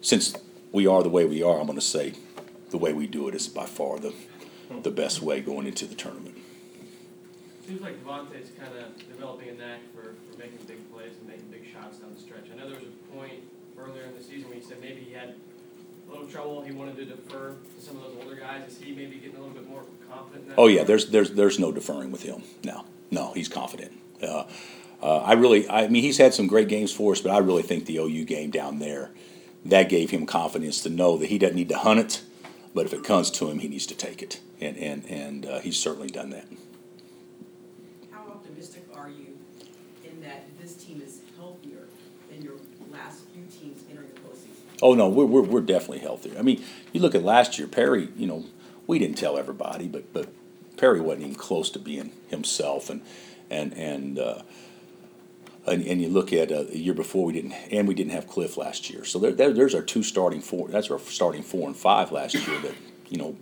since 0.00 0.34
we 0.72 0.86
are 0.86 1.02
the 1.02 1.10
way 1.10 1.24
we 1.24 1.42
are, 1.42 1.58
I'm 1.58 1.66
going 1.66 1.78
to 1.78 1.84
say 1.84 2.14
the 2.70 2.78
way 2.78 2.92
we 2.92 3.06
do 3.06 3.28
it 3.28 3.34
is 3.34 3.48
by 3.48 3.66
far 3.66 3.98
the 3.98 4.14
the 4.82 4.90
best 4.90 5.22
way 5.22 5.40
going 5.40 5.66
into 5.66 5.86
the 5.86 5.94
tournament. 5.94 6.36
Seems 7.66 7.80
like 7.82 8.02
Devontae's 8.02 8.50
kind 8.58 8.72
of 8.76 8.96
developing 9.08 9.50
a 9.50 9.54
knack 9.54 9.80
for, 9.94 10.02
for 10.02 10.38
making 10.38 10.58
big 10.66 10.90
plays 10.92 11.12
and 11.20 11.28
making 11.28 11.48
big 11.50 11.66
shots 11.70 11.98
down 11.98 12.14
the 12.14 12.20
stretch. 12.20 12.44
I 12.52 12.56
know 12.56 12.68
there 12.68 12.78
was 12.78 12.88
a 12.88 13.16
point 13.16 13.42
earlier 13.78 14.04
in 14.04 14.14
the 14.16 14.22
season 14.22 14.48
where 14.48 14.56
you 14.56 14.64
said 14.64 14.80
maybe 14.80 15.00
he 15.00 15.12
had 15.12 15.34
a 16.08 16.10
little 16.10 16.26
trouble, 16.26 16.62
he 16.62 16.72
wanted 16.72 16.96
to 16.96 17.04
defer 17.04 17.50
to 17.50 17.84
some 17.84 17.96
of 17.96 18.04
those 18.04 18.16
older 18.22 18.36
guys. 18.36 18.68
Is 18.68 18.78
he 18.78 18.94
maybe 18.94 19.16
getting 19.16 19.36
a 19.36 19.40
little 19.40 19.54
bit 19.54 19.68
more 19.68 19.82
confident 20.10 20.48
that? 20.48 20.54
Oh 20.56 20.66
yeah, 20.66 20.84
there's 20.84 21.10
there's 21.10 21.32
there's 21.32 21.58
no 21.58 21.70
deferring 21.70 22.10
with 22.10 22.22
him. 22.22 22.42
No, 22.64 22.84
no, 23.10 23.32
he's 23.34 23.48
confident. 23.48 23.92
Uh, 24.22 24.44
uh, 25.02 25.18
I 25.18 25.34
really, 25.34 25.68
I 25.68 25.88
mean, 25.88 26.02
he's 26.02 26.18
had 26.18 26.34
some 26.34 26.46
great 26.46 26.68
games 26.68 26.92
for 26.92 27.12
us, 27.12 27.20
but 27.20 27.30
I 27.30 27.38
really 27.38 27.62
think 27.62 27.86
the 27.86 27.98
OU 27.98 28.24
game 28.24 28.50
down 28.50 28.78
there, 28.78 29.10
that 29.64 29.88
gave 29.88 30.10
him 30.10 30.26
confidence 30.26 30.80
to 30.82 30.90
know 30.90 31.16
that 31.18 31.26
he 31.26 31.38
doesn't 31.38 31.56
need 31.56 31.68
to 31.68 31.78
hunt 31.78 32.00
it, 32.00 32.22
but 32.74 32.86
if 32.86 32.92
it 32.92 33.04
comes 33.04 33.30
to 33.32 33.50
him, 33.50 33.58
he 33.58 33.68
needs 33.68 33.86
to 33.86 33.94
take 33.94 34.22
it, 34.22 34.40
and 34.60 34.76
and 34.76 35.04
and 35.06 35.46
uh, 35.46 35.60
he's 35.60 35.78
certainly 35.78 36.08
done 36.08 36.30
that. 36.30 36.46
How 38.10 38.20
optimistic 38.28 38.84
are 38.94 39.08
you 39.08 39.38
in 40.04 40.20
that 40.22 40.44
this 40.60 40.74
team 40.74 41.02
is 41.04 41.20
healthier 41.36 41.86
than 42.30 42.42
your 42.42 42.54
last 42.90 43.22
few 43.34 43.44
teams 43.44 43.82
entering 43.90 44.08
the 44.14 44.20
postseason? 44.20 44.78
Oh 44.82 44.94
no, 44.94 45.08
we're, 45.08 45.24
we're 45.24 45.42
we're 45.42 45.60
definitely 45.60 46.00
healthier. 46.00 46.38
I 46.38 46.42
mean, 46.42 46.62
you 46.92 47.00
look 47.00 47.14
at 47.14 47.22
last 47.22 47.58
year, 47.58 47.68
Perry. 47.68 48.08
You 48.16 48.26
know, 48.26 48.44
we 48.86 48.98
didn't 48.98 49.18
tell 49.18 49.38
everybody, 49.38 49.88
but 49.88 50.12
but 50.12 50.28
Perry 50.76 51.00
wasn't 51.00 51.24
even 51.24 51.34
close 51.34 51.70
to 51.70 51.78
being 51.78 52.12
himself, 52.28 52.90
and 52.90 53.02
and 53.50 53.72
and. 53.74 54.18
Uh, 54.18 54.42
and, 55.68 55.86
and 55.86 56.00
you 56.00 56.08
look 56.08 56.32
at 56.32 56.50
uh, 56.50 56.64
the 56.64 56.78
year 56.78 56.94
before 56.94 57.26
we 57.26 57.32
didn't, 57.32 57.52
and 57.70 57.86
we 57.86 57.94
didn't 57.94 58.12
have 58.12 58.26
Cliff 58.26 58.56
last 58.56 58.90
year. 58.90 59.04
So 59.04 59.18
there, 59.18 59.32
there, 59.32 59.52
there's 59.52 59.74
our 59.74 59.82
two 59.82 60.02
starting 60.02 60.40
four. 60.40 60.68
That's 60.68 60.90
our 60.90 60.98
starting 60.98 61.42
four 61.42 61.66
and 61.66 61.76
five 61.76 62.12
last 62.12 62.34
year. 62.34 62.60
That 62.60 62.74
you 63.08 63.18
know, 63.18 63.36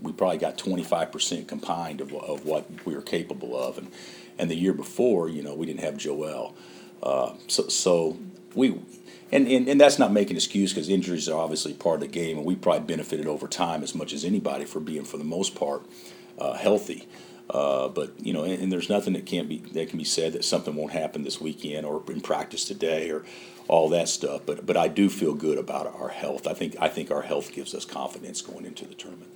we 0.00 0.12
probably 0.12 0.38
got 0.38 0.58
25 0.58 1.12
percent 1.12 1.48
combined 1.48 2.00
of, 2.00 2.14
of 2.14 2.44
what 2.44 2.66
we 2.84 2.94
were 2.94 3.02
capable 3.02 3.60
of, 3.60 3.78
and 3.78 3.90
and 4.38 4.50
the 4.50 4.56
year 4.56 4.72
before, 4.72 5.28
you 5.28 5.42
know, 5.42 5.54
we 5.54 5.66
didn't 5.66 5.80
have 5.80 5.96
Joel. 5.96 6.54
Uh, 7.02 7.34
so 7.46 7.68
so 7.68 8.18
we. 8.54 8.80
And, 9.32 9.46
and, 9.46 9.68
and 9.68 9.80
that's 9.80 9.96
not 9.96 10.10
making 10.10 10.34
excuse 10.34 10.72
because 10.72 10.88
injuries 10.88 11.28
are 11.28 11.38
obviously 11.38 11.72
part 11.72 11.94
of 11.94 12.00
the 12.00 12.08
game, 12.08 12.36
and 12.36 12.44
we 12.44 12.56
probably 12.56 12.84
benefited 12.84 13.28
over 13.28 13.46
time 13.46 13.84
as 13.84 13.94
much 13.94 14.12
as 14.12 14.24
anybody 14.24 14.64
for 14.64 14.80
being, 14.80 15.04
for 15.04 15.18
the 15.18 15.24
most 15.24 15.54
part, 15.54 15.82
uh, 16.36 16.54
healthy. 16.54 17.06
Uh, 17.52 17.88
but 17.88 18.12
you 18.20 18.32
know, 18.32 18.44
and, 18.44 18.62
and, 18.62 18.72
there's 18.72 18.88
nothing 18.88 19.14
that 19.14 19.26
can't 19.26 19.48
be 19.48 19.58
that 19.72 19.88
can 19.88 19.98
be 19.98 20.04
said 20.04 20.34
that 20.34 20.44
something 20.44 20.76
won't 20.76 20.92
happen 20.92 21.24
this 21.24 21.40
weekend 21.40 21.84
or 21.84 22.00
in 22.08 22.20
practice 22.20 22.64
today 22.64 23.10
or 23.10 23.24
all 23.66 23.88
that 23.88 24.08
stuff. 24.08 24.42
But 24.46 24.64
but 24.64 24.76
I 24.76 24.86
do 24.86 25.08
feel 25.08 25.34
good 25.34 25.58
about 25.58 25.92
our 25.92 26.10
health. 26.10 26.46
I 26.46 26.54
think 26.54 26.76
I 26.78 26.88
think 26.88 27.10
our 27.10 27.22
health 27.22 27.52
gives 27.52 27.74
us 27.74 27.84
confidence 27.84 28.40
going 28.40 28.66
into 28.66 28.86
the 28.86 28.94
tournament 28.94 29.32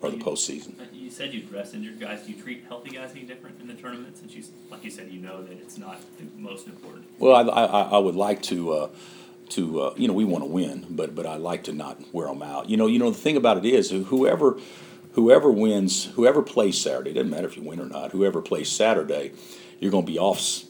or 0.00 0.10
the 0.10 0.18
You- 0.18 0.22
postseason. 0.22 0.74
You 0.92 1.10
said 1.10 1.34
you'd 1.34 1.50
rest 1.52 1.74
injured 1.74 1.98
guys. 1.98 2.22
Do 2.24 2.32
you 2.32 2.40
treat 2.40 2.64
healthy 2.68 2.90
guys 2.90 3.10
any 3.10 3.22
different 3.22 3.60
in 3.60 3.66
the 3.66 3.74
tournament? 3.74 4.16
Since 4.16 4.34
you, 4.34 4.44
like 4.70 4.84
you 4.84 4.90
said, 4.90 5.10
you 5.10 5.20
know 5.20 5.42
that 5.42 5.58
it's 5.58 5.78
not 5.78 6.00
the 6.18 6.26
most 6.36 6.66
important. 6.66 7.06
Well, 7.18 7.34
I, 7.34 7.64
I, 7.64 7.82
I 7.82 7.98
would 7.98 8.14
like 8.14 8.42
to, 8.42 8.72
uh, 8.72 8.88
to 9.50 9.80
uh, 9.80 9.94
you 9.96 10.06
know, 10.06 10.14
we 10.14 10.24
want 10.24 10.44
to 10.44 10.50
win, 10.50 10.86
but 10.90 11.14
but 11.14 11.26
I 11.26 11.36
like 11.36 11.64
to 11.64 11.72
not 11.72 11.98
wear 12.12 12.28
them 12.28 12.42
out. 12.42 12.68
You 12.68 12.76
know, 12.76 12.86
you 12.86 12.98
know 12.98 13.10
the 13.10 13.18
thing 13.18 13.36
about 13.36 13.56
it 13.56 13.64
is 13.64 13.90
whoever 13.90 14.58
whoever 15.18 15.50
wins, 15.50 16.06
whoever 16.14 16.42
plays 16.42 16.80
Saturday, 16.80 17.12
doesn't 17.12 17.30
matter 17.30 17.46
if 17.46 17.56
you 17.56 17.62
win 17.62 17.80
or 17.80 17.86
not. 17.86 18.12
Whoever 18.12 18.40
plays 18.40 18.68
Saturday, 18.68 19.32
you're 19.80 19.90
going 19.90 20.06
to 20.06 20.12
be 20.12 20.18
off 20.18 20.62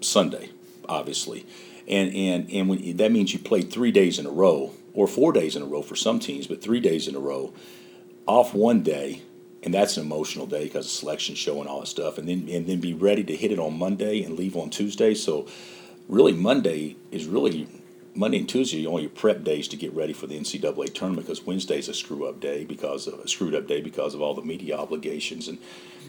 Sunday, 0.00 0.50
obviously, 0.88 1.46
And, 1.86 2.14
and, 2.14 2.50
and 2.50 2.68
when, 2.68 2.96
that 2.96 3.12
means 3.12 3.32
you 3.32 3.38
played 3.38 3.70
three 3.70 3.92
days 3.92 4.18
in 4.18 4.26
a 4.26 4.30
row, 4.30 4.72
or 4.92 5.06
four 5.06 5.32
days 5.32 5.56
in 5.56 5.62
a 5.62 5.66
row 5.66 5.82
for 5.82 5.96
some 5.96 6.18
teams, 6.18 6.46
but 6.46 6.62
three 6.62 6.80
days 6.80 7.08
in 7.08 7.14
a 7.14 7.20
row, 7.20 7.52
off 8.26 8.54
one 8.54 8.82
day, 8.82 9.22
and 9.62 9.72
that's 9.72 9.96
an 9.96 10.04
emotional 10.04 10.46
day 10.46 10.64
because 10.64 10.86
of 10.86 10.92
selection 10.92 11.34
show 11.34 11.60
and 11.60 11.68
all 11.68 11.80
that 11.80 11.86
stuff, 11.86 12.18
and 12.18 12.28
then 12.28 12.48
and 12.50 12.66
then 12.66 12.80
be 12.80 12.94
ready 12.94 13.24
to 13.24 13.36
hit 13.36 13.50
it 13.50 13.58
on 13.58 13.78
Monday 13.78 14.22
and 14.22 14.38
leave 14.38 14.56
on 14.56 14.70
Tuesday. 14.70 15.14
So, 15.14 15.46
really, 16.08 16.32
Monday 16.32 16.96
is 17.10 17.26
really 17.26 17.66
Monday 18.14 18.38
and 18.38 18.48
Tuesday 18.48 18.86
are 18.86 18.90
only 18.90 19.02
your 19.02 19.10
prep 19.10 19.42
days 19.42 19.66
to 19.68 19.76
get 19.76 19.92
ready 19.92 20.12
for 20.12 20.26
the 20.26 20.38
NCAA 20.38 20.94
tournament 20.94 21.26
because 21.26 21.44
Wednesday's 21.44 21.88
a 21.88 21.94
screw 21.94 22.26
up 22.26 22.38
day 22.40 22.64
because 22.64 23.06
of 23.06 23.18
a 23.18 23.28
screwed 23.28 23.54
up 23.54 23.66
day 23.66 23.80
because 23.80 24.14
of 24.14 24.22
all 24.22 24.34
the 24.34 24.42
media 24.42 24.76
obligations 24.76 25.48
and 25.48 25.58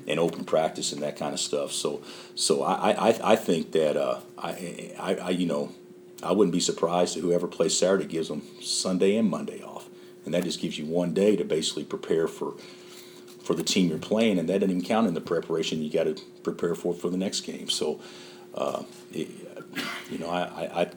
and 0.07 0.19
open 0.19 0.45
practice 0.45 0.91
and 0.91 1.01
that 1.01 1.17
kind 1.17 1.33
of 1.33 1.39
stuff. 1.39 1.71
So, 1.71 2.01
so 2.35 2.63
I 2.63 2.91
I, 2.91 3.31
I 3.33 3.35
think 3.35 3.71
that 3.71 3.97
uh, 3.97 4.19
I, 4.37 4.93
I 4.99 5.15
I 5.15 5.29
you 5.31 5.47
know 5.47 5.71
I 6.21 6.31
wouldn't 6.31 6.53
be 6.53 6.59
surprised 6.59 7.17
if 7.17 7.23
whoever 7.23 7.47
plays 7.47 7.77
Saturday 7.77 8.05
gives 8.05 8.27
them 8.27 8.43
Sunday 8.61 9.15
and 9.15 9.29
Monday 9.29 9.61
off, 9.63 9.89
and 10.25 10.33
that 10.33 10.43
just 10.43 10.61
gives 10.61 10.77
you 10.77 10.85
one 10.85 11.13
day 11.13 11.35
to 11.35 11.43
basically 11.43 11.85
prepare 11.85 12.27
for 12.27 12.53
for 13.43 13.53
the 13.53 13.63
team 13.63 13.89
you're 13.89 13.99
playing, 13.99 14.39
and 14.39 14.49
that 14.49 14.59
doesn't 14.59 14.71
even 14.71 14.83
count 14.83 15.07
in 15.07 15.13
the 15.13 15.21
preparation 15.21 15.81
you 15.81 15.91
got 15.91 16.03
to 16.03 16.15
prepare 16.43 16.75
for 16.75 16.93
for 16.93 17.09
the 17.09 17.17
next 17.17 17.41
game. 17.41 17.69
So, 17.69 17.99
uh, 18.53 18.83
it, 19.11 19.29
you 20.09 20.17
know, 20.17 20.29
I, 20.29 20.41
I, 20.41 20.81
I 20.81 20.91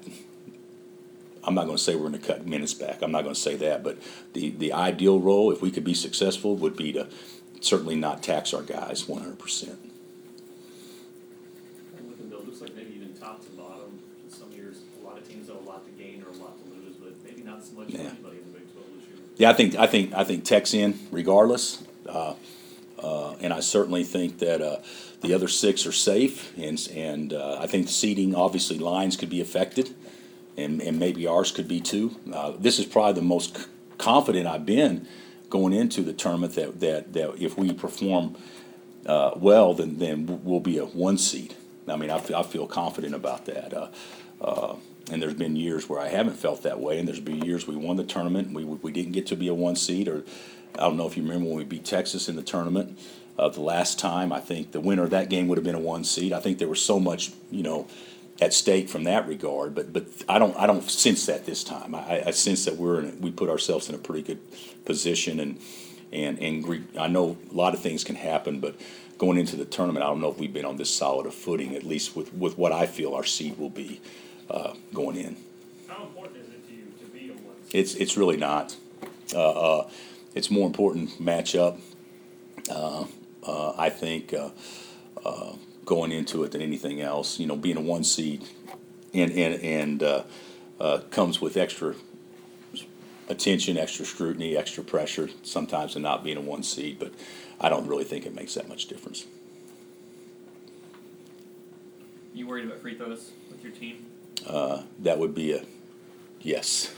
I'm 1.49 1.55
not 1.55 1.65
going 1.65 1.79
to 1.79 1.83
say 1.83 1.95
we're 1.97 2.11
going 2.11 2.21
to 2.21 2.27
cut 2.27 2.47
minutes 2.47 2.75
back. 2.75 3.01
I'm 3.01 3.11
not 3.11 3.23
going 3.23 3.35
to 3.35 3.41
say 3.41 3.57
that, 3.57 3.83
but 3.83 3.97
the 4.35 4.51
the 4.51 4.75
ideal 4.75 5.19
role, 5.19 5.51
if 5.51 5.63
we 5.63 5.71
could 5.71 5.83
be 5.85 5.95
successful, 5.95 6.55
would 6.57 6.77
be 6.77 6.93
to 6.93 7.09
certainly 7.63 7.97
not 7.97 8.23
tax 8.23 8.53
our 8.53 8.63
guys 8.63 9.09
100 9.09 9.39
percent. 9.39 9.79
I'm 11.99 12.11
looking, 12.11 12.29
Bill, 12.29 12.43
looks 12.45 12.61
like 12.61 12.75
maybe 12.77 12.95
even 12.97 13.15
top 13.15 13.43
to 13.47 13.51
bottom, 13.53 13.99
some 14.29 14.53
years, 14.53 14.77
a 15.03 15.07
lot 15.07 15.17
of 15.17 15.27
teams 15.27 15.49
have 15.49 15.57
a 15.57 15.61
lot 15.61 15.87
to 15.87 15.91
gain 16.03 16.23
or 16.23 16.29
a 16.29 16.43
lot 16.43 16.55
to 16.63 16.71
lose, 16.71 16.97
but 16.97 17.15
maybe 17.25 17.43
not 17.43 17.65
so 17.65 17.73
much 17.77 17.87
for 17.93 17.97
Yeah. 17.97 18.11
the 18.11 18.29
Big 18.29 18.73
Twelve 18.75 18.87
this 18.99 19.09
year. 19.09 19.19
Yeah, 19.39 19.49
I 19.51 19.55
think 19.55 19.75
I 19.77 19.87
think 19.87 20.13
I 20.13 20.25
think 20.25 20.45
Tech's 20.45 20.75
in 20.75 20.99
regardless, 21.11 21.83
uh, 22.07 22.35
uh, 22.99 23.37
and 23.41 23.55
I 23.55 23.61
certainly 23.61 24.05
think 24.05 24.39
that 24.41 24.61
uh, 24.61 24.81
the 25.23 25.33
other 25.33 25.49
six 25.49 25.87
are 25.87 25.93
safe, 25.93 26.53
and 26.59 26.79
and 26.95 27.33
uh, 27.33 27.57
I 27.59 27.67
think 27.67 27.89
seating 27.89 28.35
obviously 28.35 28.79
lines 28.79 29.17
could 29.17 29.31
be 29.31 29.41
affected, 29.41 29.95
and 30.59 30.83
and 30.83 30.99
maybe 30.99 31.27
ours 31.27 31.53
could 31.53 31.69
be 31.69 31.81
too. 31.81 32.17
Uh, 32.33 32.53
this 32.59 32.79
is 32.79 32.87
probably 32.87 33.15
the 33.15 33.27
most 33.27 33.69
confident 33.97 34.47
I've 34.47 34.67
been 34.67 35.07
going 35.51 35.73
into 35.73 36.03
the 36.03 36.13
tournament 36.13 36.55
that 36.55 36.81
that 36.81 37.13
that 37.13 37.43
if 37.43 37.57
we 37.57 37.73
perform 37.73 38.37
uh, 39.07 39.33
well, 39.37 39.75
then 39.75 39.99
then 39.99 40.41
we'll 40.45 40.61
be 40.61 40.79
a 40.79 40.85
one 40.85 41.19
seed. 41.19 41.55
I 41.89 41.97
mean, 41.97 42.11
I 42.11 42.19
feel, 42.19 42.37
I 42.37 42.43
feel 42.43 42.67
confident 42.67 43.15
about 43.15 43.47
that. 43.47 43.73
Uh, 43.73 43.89
uh, 44.41 44.77
and 45.11 45.23
there's 45.23 45.35
been 45.35 45.57
years 45.57 45.89
where 45.89 45.99
I 45.99 46.09
haven't 46.09 46.37
felt 46.37 46.63
that 46.65 46.81
way, 46.81 46.99
and 46.99 47.09
there's 47.09 47.21
been 47.21 47.43
years 47.43 47.67
we 47.67 47.77
won 47.77 47.97
the 47.97 48.05
tournament 48.05 48.49
and 48.49 48.57
we 48.57 48.65
we 48.65 48.93
didn't 48.93 49.13
get 49.13 49.27
to 49.29 49.37
be 49.37 49.49
a 49.49 49.55
one 49.55 49.77
seed. 49.77 50.09
Or 50.09 50.25
I 50.75 50.83
don't 50.83 50.97
know 50.97 51.07
if 51.07 51.17
you 51.17 51.23
remember 51.23 51.47
when 51.49 51.57
we 51.57 51.65
beat 51.65 51.85
Texas 51.85 52.29
in 52.29 52.37
the 52.37 52.43
tournament. 52.43 52.99
Uh, 53.39 53.49
the 53.49 53.61
last 53.61 54.01
time, 54.01 54.33
I 54.33 54.41
think 54.41 54.73
the 54.73 54.81
winner 54.81 55.05
of 55.05 55.11
that 55.11 55.31
game 55.31 55.47
would 55.47 55.59
have 55.59 55.65
been 55.65 55.77
a 55.77 55.81
one 55.81 56.03
seed. 56.03 56.33
I 56.33 56.41
think 56.41 56.59
there 56.59 56.69
was 56.69 56.83
so 56.83 56.99
much, 56.99 57.31
you 57.53 57.63
know, 57.63 57.87
at 58.41 58.55
stake 58.55 58.89
from 58.89 59.05
that 59.05 59.27
regard. 59.27 59.75
But 59.75 59.93
but 59.93 60.07
I 60.29 60.39
don't 60.39 60.57
I 60.57 60.67
don't 60.67 60.89
sense 60.89 61.27
that 61.27 61.47
this 61.47 61.65
time. 61.65 61.95
I, 61.95 62.25
I 62.27 62.31
sense 62.31 62.65
that 62.65 62.77
we're 62.77 63.01
in, 63.01 63.21
we 63.21 63.31
put 63.31 63.49
ourselves 63.49 63.89
in 63.89 63.95
a 63.95 63.99
pretty 63.99 64.23
good 64.23 64.41
position, 64.85 65.41
and 65.41 65.61
and 66.13 66.39
and 66.39 66.89
I 66.99 67.09
know 67.09 67.37
a 67.51 67.55
lot 67.55 67.75
of 67.75 67.81
things 67.81 68.05
can 68.05 68.17
happen, 68.17 68.61
but 68.61 68.77
going 69.19 69.39
into 69.39 69.57
the 69.57 69.65
tournament, 69.65 70.05
I 70.05 70.09
don't 70.09 70.21
know 70.21 70.31
if 70.31 70.39
we've 70.39 70.53
been 70.53 70.65
on 70.65 70.77
this 70.77 70.95
solid 70.95 71.27
a 71.27 71.31
footing, 71.31 71.75
at 71.75 71.83
least 71.83 72.17
with 72.17 72.33
with 72.35 72.57
what 72.57 72.73
I 72.73 72.87
feel 72.87 73.15
our 73.15 73.25
seed 73.25 73.59
will 73.59 73.71
be 73.71 74.01
uh, 74.51 74.75
going 74.95 75.17
in. 75.17 75.37
How 75.89 76.05
important 76.05 76.39
is 76.39 76.49
it 76.49 76.69
to 76.69 76.75
you 76.75 76.93
to 77.01 77.05
be 77.07 77.31
a 77.31 77.33
one? 77.33 77.57
It's 77.73 77.95
it's 77.95 78.17
really 78.17 78.37
not. 78.37 78.77
Uh, 79.35 79.51
uh, 79.51 79.91
it's 80.35 80.51
more 80.51 80.67
important 80.67 81.11
matchup. 81.21 81.79
Uh, 82.71 83.05
uh, 83.47 83.73
I 83.77 83.91
think 83.91 84.33
uh, 84.33 84.51
uh, 85.25 85.53
going 85.89 86.13
into 86.13 86.45
it 86.45 86.53
than 86.53 86.61
anything 86.61 87.01
else. 87.01 87.41
You 87.41 87.47
know, 87.47 87.57
being 87.57 87.79
a 87.79 87.81
one 87.81 88.05
seed 88.05 88.47
and 89.15 89.33
and 89.33 89.55
and 89.63 90.03
uh, 90.03 90.23
uh, 90.79 90.99
comes 91.11 91.41
with 91.41 91.57
extra 91.57 91.95
attention, 93.29 93.79
extra 93.79 94.05
scrutiny, 94.05 94.55
extra 94.55 94.85
pressure. 94.85 95.31
Sometimes 95.43 95.95
than 95.95 96.03
not 96.03 96.23
being 96.23 96.37
a 96.37 96.43
one 96.43 96.63
seed, 96.63 96.99
but 96.99 97.13
I 97.59 97.71
don't 97.71 97.87
really 97.87 98.05
think 98.05 98.27
it 98.27 98.35
makes 98.35 98.55
that 98.55 98.69
much 98.69 98.87
difference. 98.87 99.25
You 102.35 102.47
worried 102.47 102.67
about 102.67 102.81
free 102.81 102.95
throws 102.95 103.33
with 103.51 103.65
your 103.65 103.73
team? 103.73 104.05
Uh, 104.47 104.83
that 105.01 105.19
would 105.19 105.35
be 105.35 105.53
a 105.53 105.65
yes. 106.43 106.95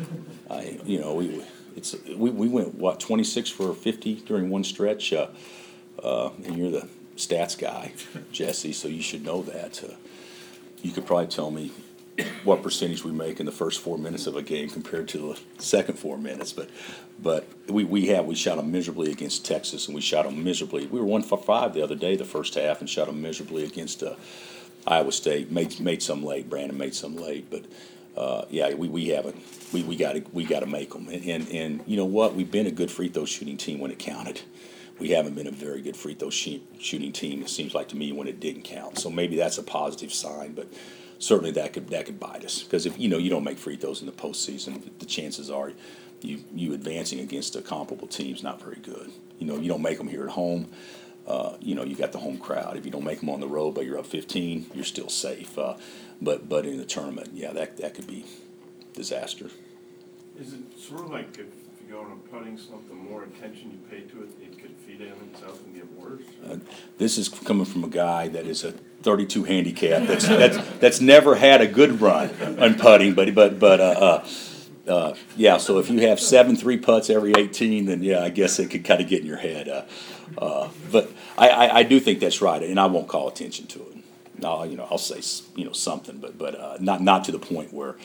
I, 0.50 0.78
you 0.84 1.00
know, 1.00 1.14
we 1.14 1.42
it's 1.76 1.96
we, 2.14 2.28
we 2.28 2.46
went 2.46 2.74
what 2.74 3.00
twenty 3.00 3.24
six 3.24 3.48
for 3.48 3.72
fifty 3.72 4.16
during 4.16 4.50
one 4.50 4.64
stretch, 4.64 5.14
uh, 5.14 5.28
uh, 6.02 6.28
and 6.44 6.58
you're 6.58 6.70
the 6.70 6.88
stats 7.16 7.58
guy, 7.58 7.92
Jesse, 8.32 8.72
so 8.72 8.88
you 8.88 9.02
should 9.02 9.24
know 9.24 9.42
that. 9.42 9.82
Uh, 9.82 9.94
you 10.82 10.92
could 10.92 11.06
probably 11.06 11.28
tell 11.28 11.50
me 11.50 11.72
what 12.44 12.62
percentage 12.62 13.02
we 13.02 13.10
make 13.10 13.40
in 13.40 13.46
the 13.46 13.52
first 13.52 13.80
four 13.80 13.98
minutes 13.98 14.26
of 14.26 14.36
a 14.36 14.42
game 14.42 14.68
compared 14.68 15.08
to 15.08 15.18
the 15.18 15.40
second 15.62 15.98
four 15.98 16.16
minutes, 16.18 16.52
but 16.52 16.70
but 17.20 17.46
we, 17.68 17.84
we 17.84 18.06
have 18.08 18.26
we 18.26 18.34
shot 18.34 18.56
them 18.56 18.70
miserably 18.70 19.10
against 19.10 19.44
Texas, 19.44 19.86
and 19.86 19.94
we 19.94 20.00
shot 20.00 20.24
them 20.24 20.44
miserably. 20.44 20.86
We 20.86 21.00
were 21.00 21.06
one 21.06 21.22
for 21.22 21.38
five 21.38 21.74
the 21.74 21.82
other 21.82 21.94
day, 21.94 22.16
the 22.16 22.24
first 22.24 22.54
half, 22.54 22.80
and 22.80 22.88
shot 22.88 23.06
them 23.06 23.20
miserably 23.22 23.64
against. 23.64 24.02
Uh, 24.02 24.14
Iowa 24.86 25.12
State 25.12 25.50
made 25.50 25.80
made 25.80 26.02
some 26.02 26.22
late. 26.22 26.48
Brannen 26.48 26.76
made 26.76 26.94
some 26.94 27.16
late, 27.16 27.50
but 27.50 27.64
uh, 28.16 28.44
yeah, 28.50 28.74
we, 28.74 28.88
we 28.88 29.08
haven't. 29.08 29.36
We 29.72 29.82
we 29.82 29.96
got 29.96 30.12
to 30.12 30.24
we 30.32 30.44
got 30.44 30.60
to 30.60 30.66
make 30.66 30.92
them. 30.92 31.08
And, 31.08 31.24
and 31.24 31.48
and 31.48 31.84
you 31.86 31.96
know 31.96 32.04
what? 32.04 32.34
We've 32.34 32.50
been 32.50 32.66
a 32.66 32.70
good 32.70 32.90
free 32.90 33.08
throw 33.08 33.24
shooting 33.24 33.56
team 33.56 33.78
when 33.78 33.90
it 33.90 33.98
counted. 33.98 34.42
We 34.98 35.10
haven't 35.10 35.34
been 35.34 35.46
a 35.46 35.52
very 35.52 35.82
good 35.82 35.96
free 35.96 36.14
throw 36.14 36.30
shoot, 36.30 36.62
shooting 36.78 37.12
team. 37.12 37.42
It 37.42 37.50
seems 37.50 37.74
like 37.74 37.88
to 37.88 37.96
me 37.96 38.12
when 38.12 38.28
it 38.28 38.40
didn't 38.40 38.62
count. 38.62 38.98
So 38.98 39.10
maybe 39.10 39.36
that's 39.36 39.58
a 39.58 39.62
positive 39.62 40.12
sign, 40.12 40.52
but 40.52 40.68
certainly 41.18 41.50
that 41.52 41.72
could 41.72 41.88
that 41.88 42.06
could 42.06 42.20
bite 42.20 42.44
us 42.44 42.62
because 42.62 42.86
if 42.86 42.98
you 42.98 43.08
know 43.08 43.18
you 43.18 43.30
don't 43.30 43.44
make 43.44 43.58
free 43.58 43.76
throws 43.76 44.00
in 44.00 44.06
the 44.06 44.12
postseason, 44.12 44.82
the 44.98 45.06
chances 45.06 45.50
are 45.50 45.72
you 46.20 46.40
you 46.54 46.74
advancing 46.74 47.20
against 47.20 47.56
a 47.56 47.62
comparable 47.62 48.06
team 48.06 48.34
is 48.34 48.42
not 48.42 48.62
very 48.62 48.78
good. 48.82 49.10
You 49.38 49.46
know 49.46 49.56
you 49.56 49.68
don't 49.68 49.82
make 49.82 49.98
them 49.98 50.08
here 50.08 50.24
at 50.24 50.30
home 50.30 50.68
uh, 51.26 51.56
you 51.60 51.74
know, 51.74 51.84
you 51.84 51.96
got 51.96 52.12
the 52.12 52.18
home 52.18 52.38
crowd. 52.38 52.76
If 52.76 52.84
you 52.84 52.90
don't 52.90 53.04
make 53.04 53.20
them 53.20 53.30
on 53.30 53.40
the 53.40 53.48
road, 53.48 53.74
but 53.74 53.86
you're 53.86 53.98
up 53.98 54.06
15, 54.06 54.66
you're 54.74 54.84
still 54.84 55.08
safe. 55.08 55.58
Uh, 55.58 55.76
but 56.20 56.48
but 56.48 56.66
in 56.66 56.76
the 56.78 56.84
tournament, 56.84 57.30
yeah, 57.32 57.52
that 57.52 57.78
that 57.78 57.94
could 57.94 58.06
be 58.06 58.24
disaster. 58.92 59.50
Is 60.38 60.52
it 60.52 60.78
sort 60.78 61.02
of 61.02 61.10
like 61.10 61.38
go 61.88 62.00
on 62.00 62.12
a 62.12 62.34
putting 62.34 62.56
slump, 62.58 62.88
the 62.88 62.94
more 62.94 63.24
attention 63.24 63.70
you 63.70 63.78
pay 63.90 64.02
to 64.10 64.22
it, 64.22 64.30
it 64.42 64.58
could 64.60 64.74
feed 64.86 65.00
in 65.00 65.12
itself 65.32 65.64
and 65.64 65.74
get 65.74 65.90
worse? 65.92 66.22
Uh, 66.48 66.56
this 66.98 67.18
is 67.18 67.28
coming 67.28 67.64
from 67.64 67.84
a 67.84 67.88
guy 67.88 68.28
that 68.28 68.46
is 68.46 68.64
a 68.64 68.72
32 69.02 69.44
handicap 69.44 70.08
that's 70.08 70.26
that's 70.26 70.56
that's 70.78 71.00
never 71.00 71.34
had 71.34 71.60
a 71.60 71.66
good 71.66 72.00
run 72.00 72.30
on 72.58 72.74
putting, 72.74 73.14
but 73.14 73.34
but 73.34 73.58
but 73.58 73.80
uh, 73.80 74.22
uh, 74.86 74.90
uh, 74.90 75.14
yeah. 75.36 75.58
So 75.58 75.78
if 75.78 75.90
you 75.90 76.00
have 76.08 76.18
seven 76.18 76.56
three 76.56 76.78
putts 76.78 77.10
every 77.10 77.32
18, 77.36 77.86
then 77.86 78.02
yeah, 78.02 78.22
I 78.22 78.30
guess 78.30 78.58
it 78.58 78.70
could 78.70 78.84
kind 78.84 79.00
of 79.00 79.08
get 79.08 79.20
in 79.20 79.26
your 79.26 79.36
head. 79.36 79.68
Uh, 79.68 79.84
uh, 80.38 80.68
but 80.90 81.10
I, 81.36 81.48
I, 81.48 81.76
I 81.78 81.82
do 81.82 82.00
think 82.00 82.20
that's 82.20 82.40
right, 82.40 82.62
and 82.62 82.80
I 82.80 82.86
won't 82.86 83.08
call 83.08 83.28
attention 83.28 83.66
to 83.68 83.80
it. 83.80 83.96
No, 84.38 84.64
you 84.64 84.76
know, 84.76 84.86
I'll 84.90 84.98
say 84.98 85.20
you 85.54 85.64
know 85.64 85.72
something, 85.72 86.18
but 86.18 86.38
but 86.38 86.58
uh, 86.58 86.76
not 86.80 87.02
not 87.02 87.24
to 87.24 87.32
the 87.32 87.38
point 87.38 87.72
where 87.72 87.96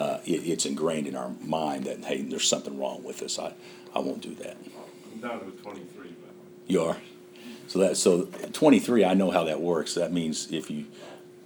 uh, 0.00 0.20
it, 0.24 0.46
it's 0.46 0.64
ingrained 0.64 1.06
in 1.06 1.14
our 1.14 1.30
mind 1.42 1.84
that 1.84 2.02
hey, 2.04 2.22
there's 2.22 2.48
something 2.48 2.78
wrong 2.78 3.04
with 3.04 3.22
us. 3.22 3.38
I 3.38 3.52
I 3.94 3.98
won't 3.98 4.22
do 4.22 4.34
that. 4.36 4.56
I'm 5.12 5.20
down 5.20 5.40
to 5.40 5.50
twenty-three, 5.62 6.14
but 6.20 6.34
You 6.66 6.82
are. 6.82 6.96
So 7.68 7.78
that 7.80 7.96
so 7.96 8.24
23. 8.24 9.04
I 9.04 9.14
know 9.14 9.30
how 9.30 9.44
that 9.44 9.60
works. 9.60 9.94
That 9.94 10.12
means 10.12 10.50
if 10.50 10.70
you 10.70 10.86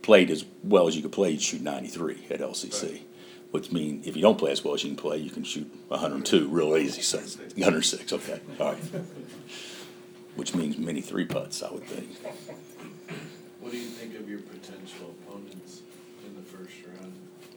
played 0.01 0.31
as 0.31 0.45
well 0.63 0.87
as 0.89 0.97
you 0.97 1.03
could 1.03 1.13
play, 1.13 1.31
you'd 1.31 1.43
shoot 1.43 1.61
93 1.61 2.27
at 2.31 2.41
LCC. 2.41 2.93
Right. 2.93 3.07
Which 3.51 3.73
means 3.73 4.07
if 4.07 4.17
you 4.17 4.23
don't 4.23 4.39
play 4.39 4.51
as 4.51 4.65
well 4.65 4.75
as 4.75 4.83
you 4.83 4.91
can 4.91 4.97
play, 4.97 5.19
you 5.19 5.31
can 5.31 5.45
shoot 5.45 5.71
102 5.89 6.49
real 6.49 6.77
easy. 6.77 7.03
So 7.03 7.19
106. 7.19 8.13
Okay. 8.15 8.41
All 8.59 8.73
right. 8.73 8.83
Which 10.37 10.55
means 10.55 10.79
many 10.79 11.01
three 11.01 11.25
putts, 11.27 11.63
I 11.63 11.71
would 11.71 11.85
think. 11.85 12.09
What 13.61 13.71
do 13.73 13.79
you 13.79 13.89
think 13.89 14.15
of 14.15 14.29
your 14.29 14.41
potential 14.41 15.15
opponents 15.27 15.83
in 16.27 16.35
the 16.37 16.43
first 16.43 16.75
round? 16.87 17.13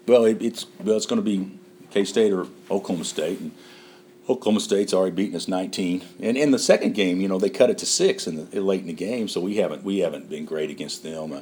Well, 0.07 0.25
it, 0.25 0.41
it's 0.41 0.65
well, 0.83 0.95
it's 0.95 1.05
going 1.05 1.21
to 1.21 1.25
be 1.25 1.51
K 1.91 2.05
State 2.05 2.31
or 2.31 2.47
Oklahoma 2.71 3.03
State, 3.03 3.39
and 3.39 3.51
Oklahoma 4.29 4.61
State's 4.61 4.93
already 4.93 5.15
beaten 5.15 5.35
us 5.35 5.47
19. 5.47 6.03
And 6.21 6.37
in 6.37 6.51
the 6.51 6.59
second 6.59 6.95
game, 6.95 7.19
you 7.19 7.27
know, 7.27 7.39
they 7.39 7.49
cut 7.49 7.69
it 7.69 7.77
to 7.79 7.85
six 7.85 8.25
in 8.25 8.49
the 8.49 8.61
late 8.61 8.81
in 8.81 8.87
the 8.87 8.93
game, 8.93 9.27
so 9.27 9.41
we 9.41 9.57
haven't 9.57 9.83
we 9.83 9.99
haven't 9.99 10.29
been 10.29 10.45
great 10.45 10.69
against 10.69 11.03
them. 11.03 11.33
Uh, 11.33 11.41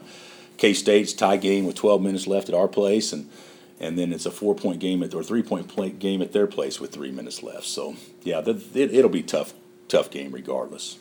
K 0.58 0.74
State's 0.74 1.14
tie 1.14 1.38
game 1.38 1.66
with 1.66 1.76
12 1.76 2.02
minutes 2.02 2.28
left 2.28 2.50
at 2.50 2.56
our 2.56 2.68
place, 2.68 3.14
and 3.14 3.30
and 3.80 4.00
then 4.00 4.12
it's 4.12 4.26
a 4.26 4.32
four 4.32 4.56
point 4.56 4.80
game 4.80 5.04
at 5.04 5.14
or 5.14 5.24
three 5.24 5.44
point 5.44 6.00
game 6.00 6.22
at 6.22 6.34
their 6.34 6.48
place 6.48 6.80
with 6.80 6.92
three 6.92 7.12
minutes 7.12 7.44
left. 7.44 7.66
So 7.66 7.96
yeah, 8.24 8.42
the, 8.42 8.62
it, 8.74 8.94
it'll 8.94 9.10
be 9.10 9.24
tough 9.24 9.54
tough 9.88 10.10
game 10.10 10.32
regardless. 10.32 10.98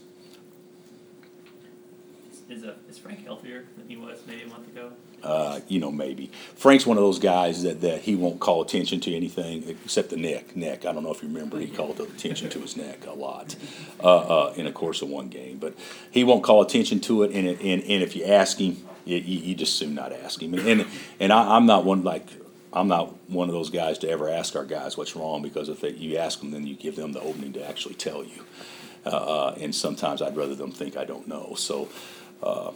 Is, 2.48 2.64
uh, 2.64 2.74
is 2.88 2.98
Frank 2.98 3.24
healthier 3.24 3.64
than 3.76 3.88
he 3.88 3.96
was 3.96 4.20
maybe 4.26 4.42
a 4.42 4.46
month 4.46 4.68
ago? 4.68 4.92
Uh, 5.22 5.60
you 5.68 5.80
know, 5.80 5.90
maybe. 5.90 6.30
Frank's 6.54 6.84
one 6.84 6.98
of 6.98 7.02
those 7.02 7.18
guys 7.18 7.62
that, 7.62 7.80
that 7.80 8.02
he 8.02 8.14
won't 8.14 8.40
call 8.40 8.60
attention 8.60 9.00
to 9.00 9.14
anything 9.14 9.66
except 9.68 10.10
the 10.10 10.16
neck. 10.16 10.54
Neck. 10.54 10.84
I 10.84 10.92
don't 10.92 11.02
know 11.02 11.12
if 11.12 11.22
you 11.22 11.28
remember, 11.28 11.58
he 11.58 11.68
called 11.68 11.98
attention 11.98 12.50
to 12.50 12.60
his 12.60 12.76
neck 12.76 13.06
a 13.06 13.12
lot 13.12 13.56
uh, 14.02 14.18
uh, 14.18 14.54
in 14.56 14.66
the 14.66 14.72
course 14.72 15.00
of 15.00 15.08
one 15.08 15.28
game. 15.28 15.56
But 15.58 15.74
he 16.10 16.24
won't 16.24 16.44
call 16.44 16.60
attention 16.60 17.00
to 17.00 17.22
it, 17.22 17.32
and, 17.32 17.48
and, 17.48 17.82
and 17.82 18.02
if 18.02 18.14
you 18.14 18.24
ask 18.24 18.58
him, 18.58 18.76
you, 19.06 19.16
you 19.16 19.54
just 19.54 19.76
soon 19.76 19.94
not 19.94 20.12
ask 20.12 20.42
him. 20.42 20.54
And, 20.54 20.86
and, 21.20 21.32
I, 21.32 21.56
I'm 21.56 21.66
not 21.66 21.84
one 21.84 22.02
like. 22.02 22.26
I'm 22.76 22.88
not 22.88 23.14
one 23.30 23.48
of 23.48 23.54
those 23.54 23.70
guys 23.70 23.98
to 23.98 24.10
ever 24.10 24.28
ask 24.28 24.56
our 24.56 24.64
guys 24.64 24.96
what's 24.96 25.14
wrong 25.14 25.42
because 25.42 25.68
if 25.68 25.80
they, 25.80 25.90
you 25.90 26.16
ask 26.16 26.40
them, 26.40 26.50
then 26.50 26.66
you 26.66 26.74
give 26.74 26.96
them 26.96 27.12
the 27.12 27.20
opening 27.20 27.52
to 27.52 27.64
actually 27.64 27.94
tell 27.94 28.24
you. 28.24 28.44
Uh, 29.06 29.10
uh, 29.10 29.54
and 29.60 29.74
sometimes 29.74 30.22
I'd 30.22 30.36
rather 30.36 30.54
them 30.54 30.72
think 30.72 30.96
I 30.96 31.04
don't 31.04 31.28
know. 31.28 31.54
So, 31.56 31.88
uh, 32.44 32.72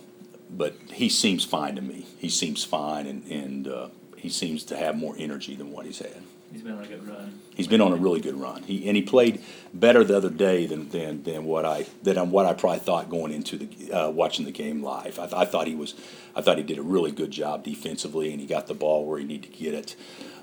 but 0.50 0.74
he 0.92 1.08
seems 1.08 1.44
fine 1.44 1.76
to 1.76 1.82
me. 1.82 2.06
He 2.18 2.30
seems 2.30 2.64
fine, 2.64 3.06
and, 3.06 3.24
and 3.30 3.68
uh, 3.68 3.88
he 4.16 4.28
seems 4.28 4.64
to 4.64 4.76
have 4.76 4.96
more 4.96 5.14
energy 5.18 5.54
than 5.54 5.70
what 5.70 5.86
he's 5.86 5.98
had. 5.98 6.22
He's 6.50 6.62
been 6.62 6.72
on 6.72 6.84
a 6.84 6.86
good 6.86 7.06
run. 7.06 7.40
He's 7.54 7.66
been 7.66 7.82
on 7.82 7.92
a 7.92 7.96
really 7.96 8.22
good 8.22 8.36
run. 8.40 8.62
He 8.62 8.88
and 8.88 8.96
he 8.96 9.02
played 9.02 9.42
better 9.74 10.02
the 10.02 10.16
other 10.16 10.30
day 10.30 10.64
than 10.64 10.88
than, 10.88 11.22
than 11.22 11.44
what 11.44 11.66
I 11.66 11.86
than 12.02 12.30
what 12.30 12.46
I 12.46 12.54
probably 12.54 12.78
thought 12.78 13.10
going 13.10 13.32
into 13.32 13.58
the 13.58 13.92
uh, 13.92 14.10
watching 14.10 14.46
the 14.46 14.50
game 14.50 14.82
live. 14.82 15.18
I, 15.18 15.28
I 15.42 15.44
thought 15.44 15.66
he 15.66 15.74
was, 15.74 15.94
I 16.34 16.40
thought 16.40 16.56
he 16.56 16.64
did 16.64 16.78
a 16.78 16.82
really 16.82 17.12
good 17.12 17.30
job 17.30 17.64
defensively, 17.64 18.32
and 18.32 18.40
he 18.40 18.46
got 18.46 18.66
the 18.66 18.74
ball 18.74 19.04
where 19.04 19.18
he 19.18 19.26
needed 19.26 19.52
to 19.52 19.58
get 19.58 19.74
it. 19.74 19.94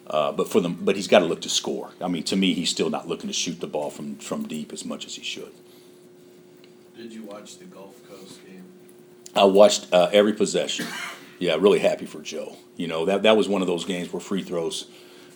Uh, 0.05 0.31
but 0.31 0.47
for 0.47 0.61
them, 0.61 0.77
but 0.81 0.95
he's 0.95 1.07
got 1.07 1.19
to 1.19 1.25
look 1.25 1.41
to 1.41 1.49
score. 1.49 1.89
I 1.99 2.07
mean, 2.07 2.21
to 2.25 2.35
me, 2.35 2.53
he's 2.53 2.69
still 2.69 2.91
not 2.91 3.07
looking 3.07 3.27
to 3.27 3.33
shoot 3.33 3.59
the 3.59 3.67
ball 3.67 3.89
from 3.89 4.17
from 4.17 4.47
deep 4.47 4.71
as 4.71 4.85
much 4.85 5.07
as 5.07 5.15
he 5.15 5.23
should. 5.23 5.53
Did 6.95 7.11
you 7.11 7.23
watch 7.23 7.57
the 7.57 7.65
Gulf 7.65 8.07
Coast 8.07 8.45
game? 8.45 8.65
I 9.35 9.43
watched 9.43 9.91
uh, 9.91 10.09
every 10.13 10.33
possession. 10.33 10.87
Yeah, 11.39 11.55
really 11.55 11.79
happy 11.79 12.05
for 12.05 12.21
Joe. 12.21 12.55
You 12.77 12.87
know 12.87 13.05
that 13.05 13.23
that 13.23 13.35
was 13.35 13.49
one 13.49 13.61
of 13.61 13.67
those 13.67 13.83
games 13.85 14.11
where 14.13 14.21
free 14.21 14.41
throws 14.41 14.87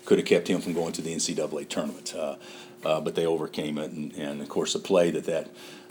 could 0.05 0.17
have 0.17 0.27
kept 0.27 0.47
him 0.47 0.61
from 0.61 0.73
going 0.73 0.93
to 0.93 1.01
the 1.01 1.13
NCAA 1.13 1.67
tournament, 1.67 2.13
uh, 2.15 2.35
uh, 2.85 3.01
but 3.01 3.15
they 3.15 3.25
overcame 3.25 3.77
it. 3.77 3.91
And, 3.91 4.13
and 4.13 4.41
of 4.41 4.49
course, 4.49 4.73
the 4.73 4.79
play 4.79 5.11
that 5.11 5.25
that 5.25 5.49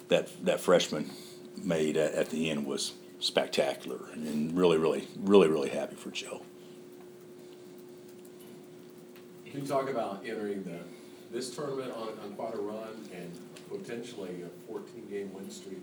that, 0.09 0.45
that 0.45 0.61
freshman 0.61 1.11
made 1.63 1.99
at, 1.99 2.15
at 2.15 2.31
the 2.31 2.51
end 2.51 2.67
was 2.67 2.95
spectacular, 3.21 3.99
and 4.15 4.57
really, 4.57 4.79
really, 4.79 5.07
really, 5.19 5.49
really 5.49 5.69
happy 5.69 5.97
for 5.97 6.11
Joe. 6.11 6.43
Can 9.51 9.61
you 9.61 9.67
talk 9.67 9.91
about 9.91 10.23
entering 10.25 10.63
the, 10.63 10.79
this 11.31 11.55
tournament 11.55 11.93
on, 11.95 12.09
on 12.25 12.33
quite 12.37 12.55
a 12.55 12.59
run 12.59 13.09
and 13.15 13.31
potentially 13.69 14.43
a 14.43 14.67
fourteen-game 14.67 15.33
win 15.35 15.51
streak 15.51 15.83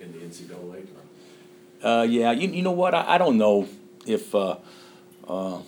in 0.00 0.12
the 0.12 0.18
NCAA 0.18 0.48
tournament? 0.48 1.09
Uh, 1.82 2.06
yeah, 2.08 2.32
you, 2.32 2.48
you 2.48 2.62
know 2.62 2.72
what? 2.72 2.94
I, 2.94 3.14
I 3.14 3.18
don't 3.18 3.38
know 3.38 3.68
if 4.06 4.34
uh, 4.34 4.56
uh, 5.26 5.58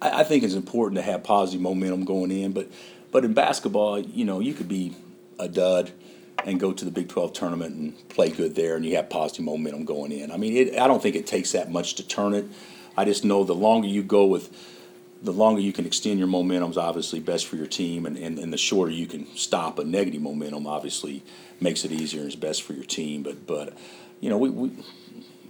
I, 0.00 0.20
I 0.20 0.24
think 0.24 0.44
it's 0.44 0.54
important 0.54 0.96
to 0.96 1.02
have 1.02 1.24
positive 1.24 1.60
momentum 1.60 2.04
going 2.04 2.30
in, 2.30 2.52
but 2.52 2.68
but 3.10 3.24
in 3.24 3.32
basketball, 3.32 3.98
you 4.00 4.24
know, 4.24 4.40
you 4.40 4.54
could 4.54 4.68
be 4.68 4.94
a 5.38 5.48
dud 5.48 5.92
and 6.44 6.60
go 6.60 6.72
to 6.72 6.84
the 6.84 6.90
Big 6.90 7.08
Twelve 7.08 7.32
tournament 7.32 7.74
and 7.76 8.08
play 8.08 8.30
good 8.30 8.54
there, 8.54 8.76
and 8.76 8.84
you 8.84 8.96
have 8.96 9.08
positive 9.10 9.44
momentum 9.44 9.84
going 9.84 10.12
in. 10.12 10.30
I 10.30 10.36
mean, 10.36 10.56
it, 10.56 10.78
I 10.78 10.86
don't 10.86 11.02
think 11.02 11.16
it 11.16 11.26
takes 11.26 11.52
that 11.52 11.70
much 11.70 11.94
to 11.94 12.06
turn 12.06 12.34
it. 12.34 12.44
I 12.96 13.04
just 13.04 13.24
know 13.24 13.44
the 13.44 13.54
longer 13.54 13.88
you 13.88 14.02
go 14.02 14.26
with 14.26 14.50
the 15.22 15.32
longer 15.32 15.60
you 15.60 15.72
can 15.72 15.86
extend 15.86 16.18
your 16.18 16.28
momentum 16.28 16.70
is 16.70 16.76
obviously 16.76 17.18
best 17.18 17.46
for 17.46 17.56
your 17.56 17.66
team, 17.66 18.04
and, 18.04 18.16
and, 18.18 18.38
and 18.38 18.52
the 18.52 18.58
shorter 18.58 18.92
you 18.92 19.06
can 19.06 19.26
stop 19.34 19.78
a 19.78 19.84
negative 19.84 20.20
momentum 20.20 20.66
obviously 20.66 21.22
makes 21.60 21.84
it 21.84 21.90
easier 21.90 22.20
and 22.20 22.28
is 22.28 22.36
best 22.36 22.62
for 22.62 22.74
your 22.74 22.84
team. 22.84 23.22
But 23.22 23.46
but 23.46 23.76
you 24.20 24.28
know 24.28 24.36
we, 24.36 24.50
we 24.50 24.70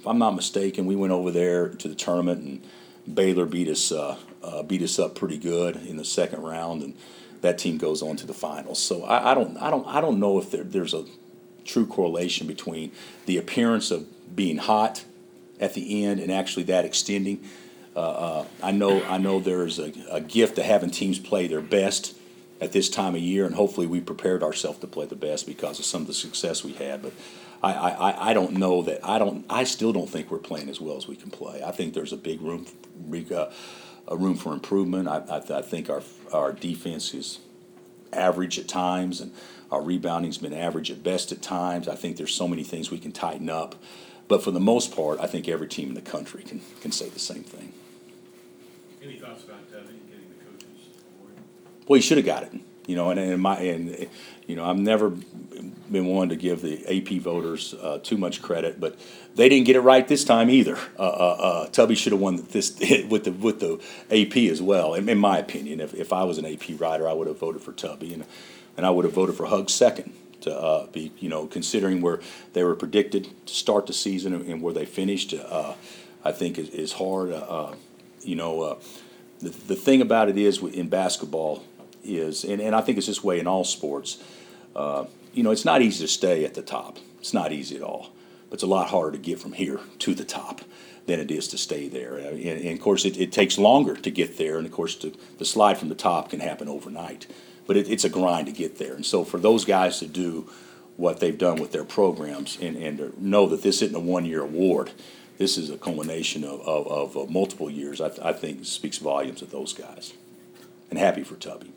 if 0.04 0.08
I'm 0.08 0.18
not 0.18 0.34
mistaken, 0.34 0.84
we 0.84 0.96
went 0.96 1.14
over 1.14 1.30
there 1.30 1.70
to 1.70 1.88
the 1.88 1.94
tournament 1.94 2.42
and 2.42 3.16
Baylor 3.16 3.46
beat 3.46 3.68
us 3.68 3.90
uh, 3.90 4.18
uh, 4.42 4.62
beat 4.62 4.82
us 4.82 4.98
up 4.98 5.14
pretty 5.14 5.38
good 5.38 5.76
in 5.76 5.96
the 5.96 6.04
second 6.04 6.42
round, 6.42 6.82
and 6.82 6.94
that 7.40 7.56
team 7.56 7.78
goes 7.78 8.02
on 8.02 8.16
to 8.16 8.26
the 8.26 8.34
finals. 8.34 8.78
So 8.78 9.04
I, 9.04 9.30
I 9.30 9.34
don't 9.34 9.56
I 9.56 9.70
don't 9.70 9.86
I 9.86 10.02
don't 10.02 10.20
know 10.20 10.38
if 10.38 10.50
there, 10.50 10.62
there's 10.62 10.92
a 10.92 11.06
true 11.64 11.86
correlation 11.86 12.46
between 12.46 12.92
the 13.24 13.38
appearance 13.38 13.90
of 13.90 14.06
being 14.36 14.58
hot 14.58 15.06
at 15.58 15.72
the 15.72 16.04
end 16.04 16.20
and 16.20 16.30
actually 16.30 16.64
that 16.64 16.84
extending. 16.84 17.42
Uh, 17.96 18.00
uh, 18.00 18.44
I 18.62 18.72
know 18.72 19.02
I 19.04 19.16
know 19.16 19.40
there's 19.40 19.78
a, 19.78 19.90
a 20.10 20.20
gift 20.20 20.56
to 20.56 20.62
having 20.62 20.90
teams 20.90 21.18
play 21.18 21.46
their 21.46 21.62
best 21.62 22.14
at 22.60 22.72
this 22.72 22.90
time 22.90 23.14
of 23.14 23.22
year, 23.22 23.46
and 23.46 23.54
hopefully 23.54 23.86
we 23.86 24.02
prepared 24.02 24.42
ourselves 24.42 24.80
to 24.80 24.86
play 24.86 25.06
the 25.06 25.16
best 25.16 25.46
because 25.46 25.78
of 25.78 25.86
some 25.86 26.02
of 26.02 26.08
the 26.08 26.14
success 26.14 26.62
we 26.62 26.72
had. 26.72 27.00
But 27.00 27.14
I, 27.64 27.90
I, 27.90 28.30
I- 28.30 28.34
don't 28.34 28.52
know 28.54 28.82
that 28.82 29.00
I 29.04 29.18
don't 29.18 29.44
I 29.48 29.64
still 29.64 29.92
don't 29.92 30.08
think 30.08 30.30
we're 30.30 30.38
playing 30.38 30.68
as 30.68 30.80
well 30.80 30.96
as 30.96 31.06
we 31.08 31.16
can 31.16 31.30
play. 31.30 31.62
I 31.62 31.70
think 31.72 31.94
there's 31.94 32.12
a 32.12 32.16
big 32.16 32.40
room 32.40 32.66
uh, 33.34 33.50
a 34.08 34.16
room 34.16 34.36
for 34.36 34.52
improvement. 34.52 35.08
I, 35.08 35.18
I, 35.30 35.58
I 35.58 35.62
think 35.62 35.88
our 35.90 36.02
our 36.32 36.52
defense 36.52 37.14
is 37.14 37.40
average 38.12 38.58
at 38.58 38.68
times, 38.68 39.20
and 39.20 39.32
our 39.70 39.82
rebounding's 39.82 40.38
been 40.38 40.52
average 40.54 40.90
at 40.90 41.02
best 41.02 41.32
at 41.32 41.42
times. 41.42 41.88
I 41.88 41.94
think 41.96 42.16
there's 42.16 42.34
so 42.34 42.46
many 42.46 42.62
things 42.62 42.90
we 42.90 42.98
can 42.98 43.12
tighten 43.12 43.48
up. 43.50 43.74
But 44.28 44.42
for 44.42 44.50
the 44.50 44.60
most 44.60 44.94
part, 44.96 45.20
I 45.20 45.26
think 45.26 45.48
every 45.48 45.68
team 45.68 45.88
in 45.88 45.94
the 45.94 46.00
country 46.00 46.42
can, 46.44 46.62
can 46.80 46.92
say 46.92 47.08
the 47.10 47.18
same 47.18 47.42
thing. 47.42 47.72
Any 49.02 49.18
thoughts 49.18 49.44
about 49.44 49.70
Devin 49.70 50.00
getting 50.08 50.28
the 50.30 50.44
coaches 50.44 50.88
award? 51.18 51.34
Well, 51.86 51.96
he 51.96 52.00
should 52.00 52.16
have 52.16 52.24
got 52.24 52.42
it, 52.44 52.52
you 52.86 52.96
know, 52.96 53.10
and, 53.10 53.18
and 53.18 53.40
my, 53.40 53.58
and, 53.58 54.08
you 54.46 54.56
know, 54.56 54.64
I've 54.64 54.78
never 54.78 55.10
been 55.10 56.06
one 56.06 56.28
to 56.28 56.36
give 56.36 56.60
the 56.62 56.84
AP 56.86 57.20
voters, 57.20 57.74
uh, 57.74 57.98
too 58.02 58.16
much 58.16 58.42
credit, 58.42 58.80
but 58.80 58.98
they 59.34 59.48
didn't 59.48 59.66
get 59.66 59.76
it 59.76 59.80
right 59.80 60.06
this 60.06 60.24
time 60.24 60.50
either. 60.50 60.76
Uh, 60.98 61.02
uh, 61.02 61.36
uh, 61.38 61.68
Tubby 61.68 61.94
should 61.94 62.12
have 62.12 62.20
won 62.20 62.36
this 62.50 62.78
with 63.08 63.24
the, 63.24 63.32
with 63.32 63.60
the 63.60 63.80
AP 64.10 64.36
as 64.50 64.60
well, 64.60 64.94
in, 64.94 65.08
in 65.08 65.18
my 65.18 65.38
opinion. 65.38 65.80
If, 65.80 65.94
if 65.94 66.12
I 66.12 66.24
was 66.24 66.38
an 66.38 66.46
AP 66.46 66.80
writer, 66.80 67.08
I 67.08 67.12
would 67.12 67.26
have 67.26 67.38
voted 67.38 67.62
for 67.62 67.72
Tubby 67.72 68.12
and, 68.12 68.24
and 68.76 68.84
I 68.84 68.90
would 68.90 69.04
have 69.04 69.14
voted 69.14 69.36
for 69.36 69.46
Hug 69.46 69.70
second 69.70 70.12
to, 70.42 70.54
uh, 70.54 70.86
be, 70.86 71.12
you 71.18 71.28
know, 71.28 71.46
considering 71.46 72.00
where 72.00 72.20
they 72.52 72.64
were 72.64 72.76
predicted 72.76 73.28
to 73.46 73.54
start 73.54 73.86
the 73.86 73.92
season 73.92 74.34
and, 74.34 74.62
where 74.62 74.74
they 74.74 74.84
finished, 74.84 75.34
uh, 75.34 75.74
I 76.24 76.32
think 76.32 76.58
is, 76.58 76.68
is 76.70 76.92
hard. 76.92 77.32
Uh, 77.32 77.36
uh, 77.36 77.74
you 78.22 78.36
know, 78.36 78.62
uh, 78.62 78.78
the, 79.40 79.50
the 79.50 79.76
thing 79.76 80.00
about 80.00 80.28
it 80.28 80.38
is 80.38 80.62
in 80.62 80.88
basketball 80.88 81.64
is, 82.04 82.44
and, 82.44 82.60
and 82.60 82.74
I 82.74 82.80
think 82.80 82.98
it's 82.98 83.06
this 83.06 83.24
way 83.24 83.40
in 83.40 83.46
all 83.46 83.64
sports, 83.64 84.22
uh, 84.76 85.04
you 85.32 85.42
know, 85.42 85.50
it's 85.50 85.64
not 85.64 85.82
easy 85.82 86.04
to 86.04 86.08
stay 86.08 86.44
at 86.44 86.54
the 86.54 86.62
top. 86.62 86.98
It's 87.18 87.34
not 87.34 87.52
easy 87.52 87.76
at 87.76 87.82
all. 87.82 88.10
But 88.48 88.54
it's 88.54 88.62
a 88.62 88.68
lot 88.68 88.88
harder 88.88 89.12
to 89.12 89.18
get 89.18 89.40
from 89.40 89.52
here 89.52 89.80
to 90.00 90.14
the 90.14 90.24
top 90.24 90.60
than 91.06 91.20
it 91.20 91.30
is 91.30 91.48
to 91.48 91.58
stay 91.58 91.88
there. 91.88 92.16
And, 92.16 92.38
and 92.40 92.78
of 92.78 92.80
course, 92.80 93.04
it, 93.04 93.18
it 93.18 93.32
takes 93.32 93.58
longer 93.58 93.96
to 93.96 94.10
get 94.10 94.38
there. 94.38 94.58
And 94.58 94.66
of 94.66 94.72
course, 94.72 94.94
to, 94.96 95.12
the 95.38 95.44
slide 95.44 95.78
from 95.78 95.88
the 95.88 95.94
top 95.94 96.30
can 96.30 96.40
happen 96.40 96.68
overnight. 96.68 97.26
But 97.66 97.76
it, 97.76 97.90
it's 97.90 98.04
a 98.04 98.08
grind 98.08 98.46
to 98.46 98.52
get 98.52 98.78
there. 98.78 98.94
And 98.94 99.04
so 99.04 99.24
for 99.24 99.38
those 99.38 99.64
guys 99.64 99.98
to 99.98 100.06
do 100.06 100.50
what 100.96 101.20
they've 101.20 101.36
done 101.36 101.56
with 101.56 101.72
their 101.72 101.84
programs 101.84 102.58
and, 102.60 102.76
and 102.76 103.20
know 103.20 103.46
that 103.48 103.62
this 103.62 103.82
isn't 103.82 103.96
a 103.96 104.00
one 104.00 104.24
year 104.24 104.42
award, 104.42 104.92
this 105.38 105.58
is 105.58 105.70
a 105.70 105.76
culmination 105.76 106.44
of, 106.44 106.60
of, 106.60 106.86
of 106.86 107.16
uh, 107.16 107.30
multiple 107.30 107.68
years, 107.68 108.00
I, 108.00 108.10
I 108.22 108.32
think 108.32 108.64
speaks 108.64 108.98
volumes 108.98 109.42
of 109.42 109.50
those 109.50 109.72
guys. 109.72 110.14
And 110.90 110.98
happy 110.98 111.24
for 111.24 111.34
Tubby. 111.34 111.72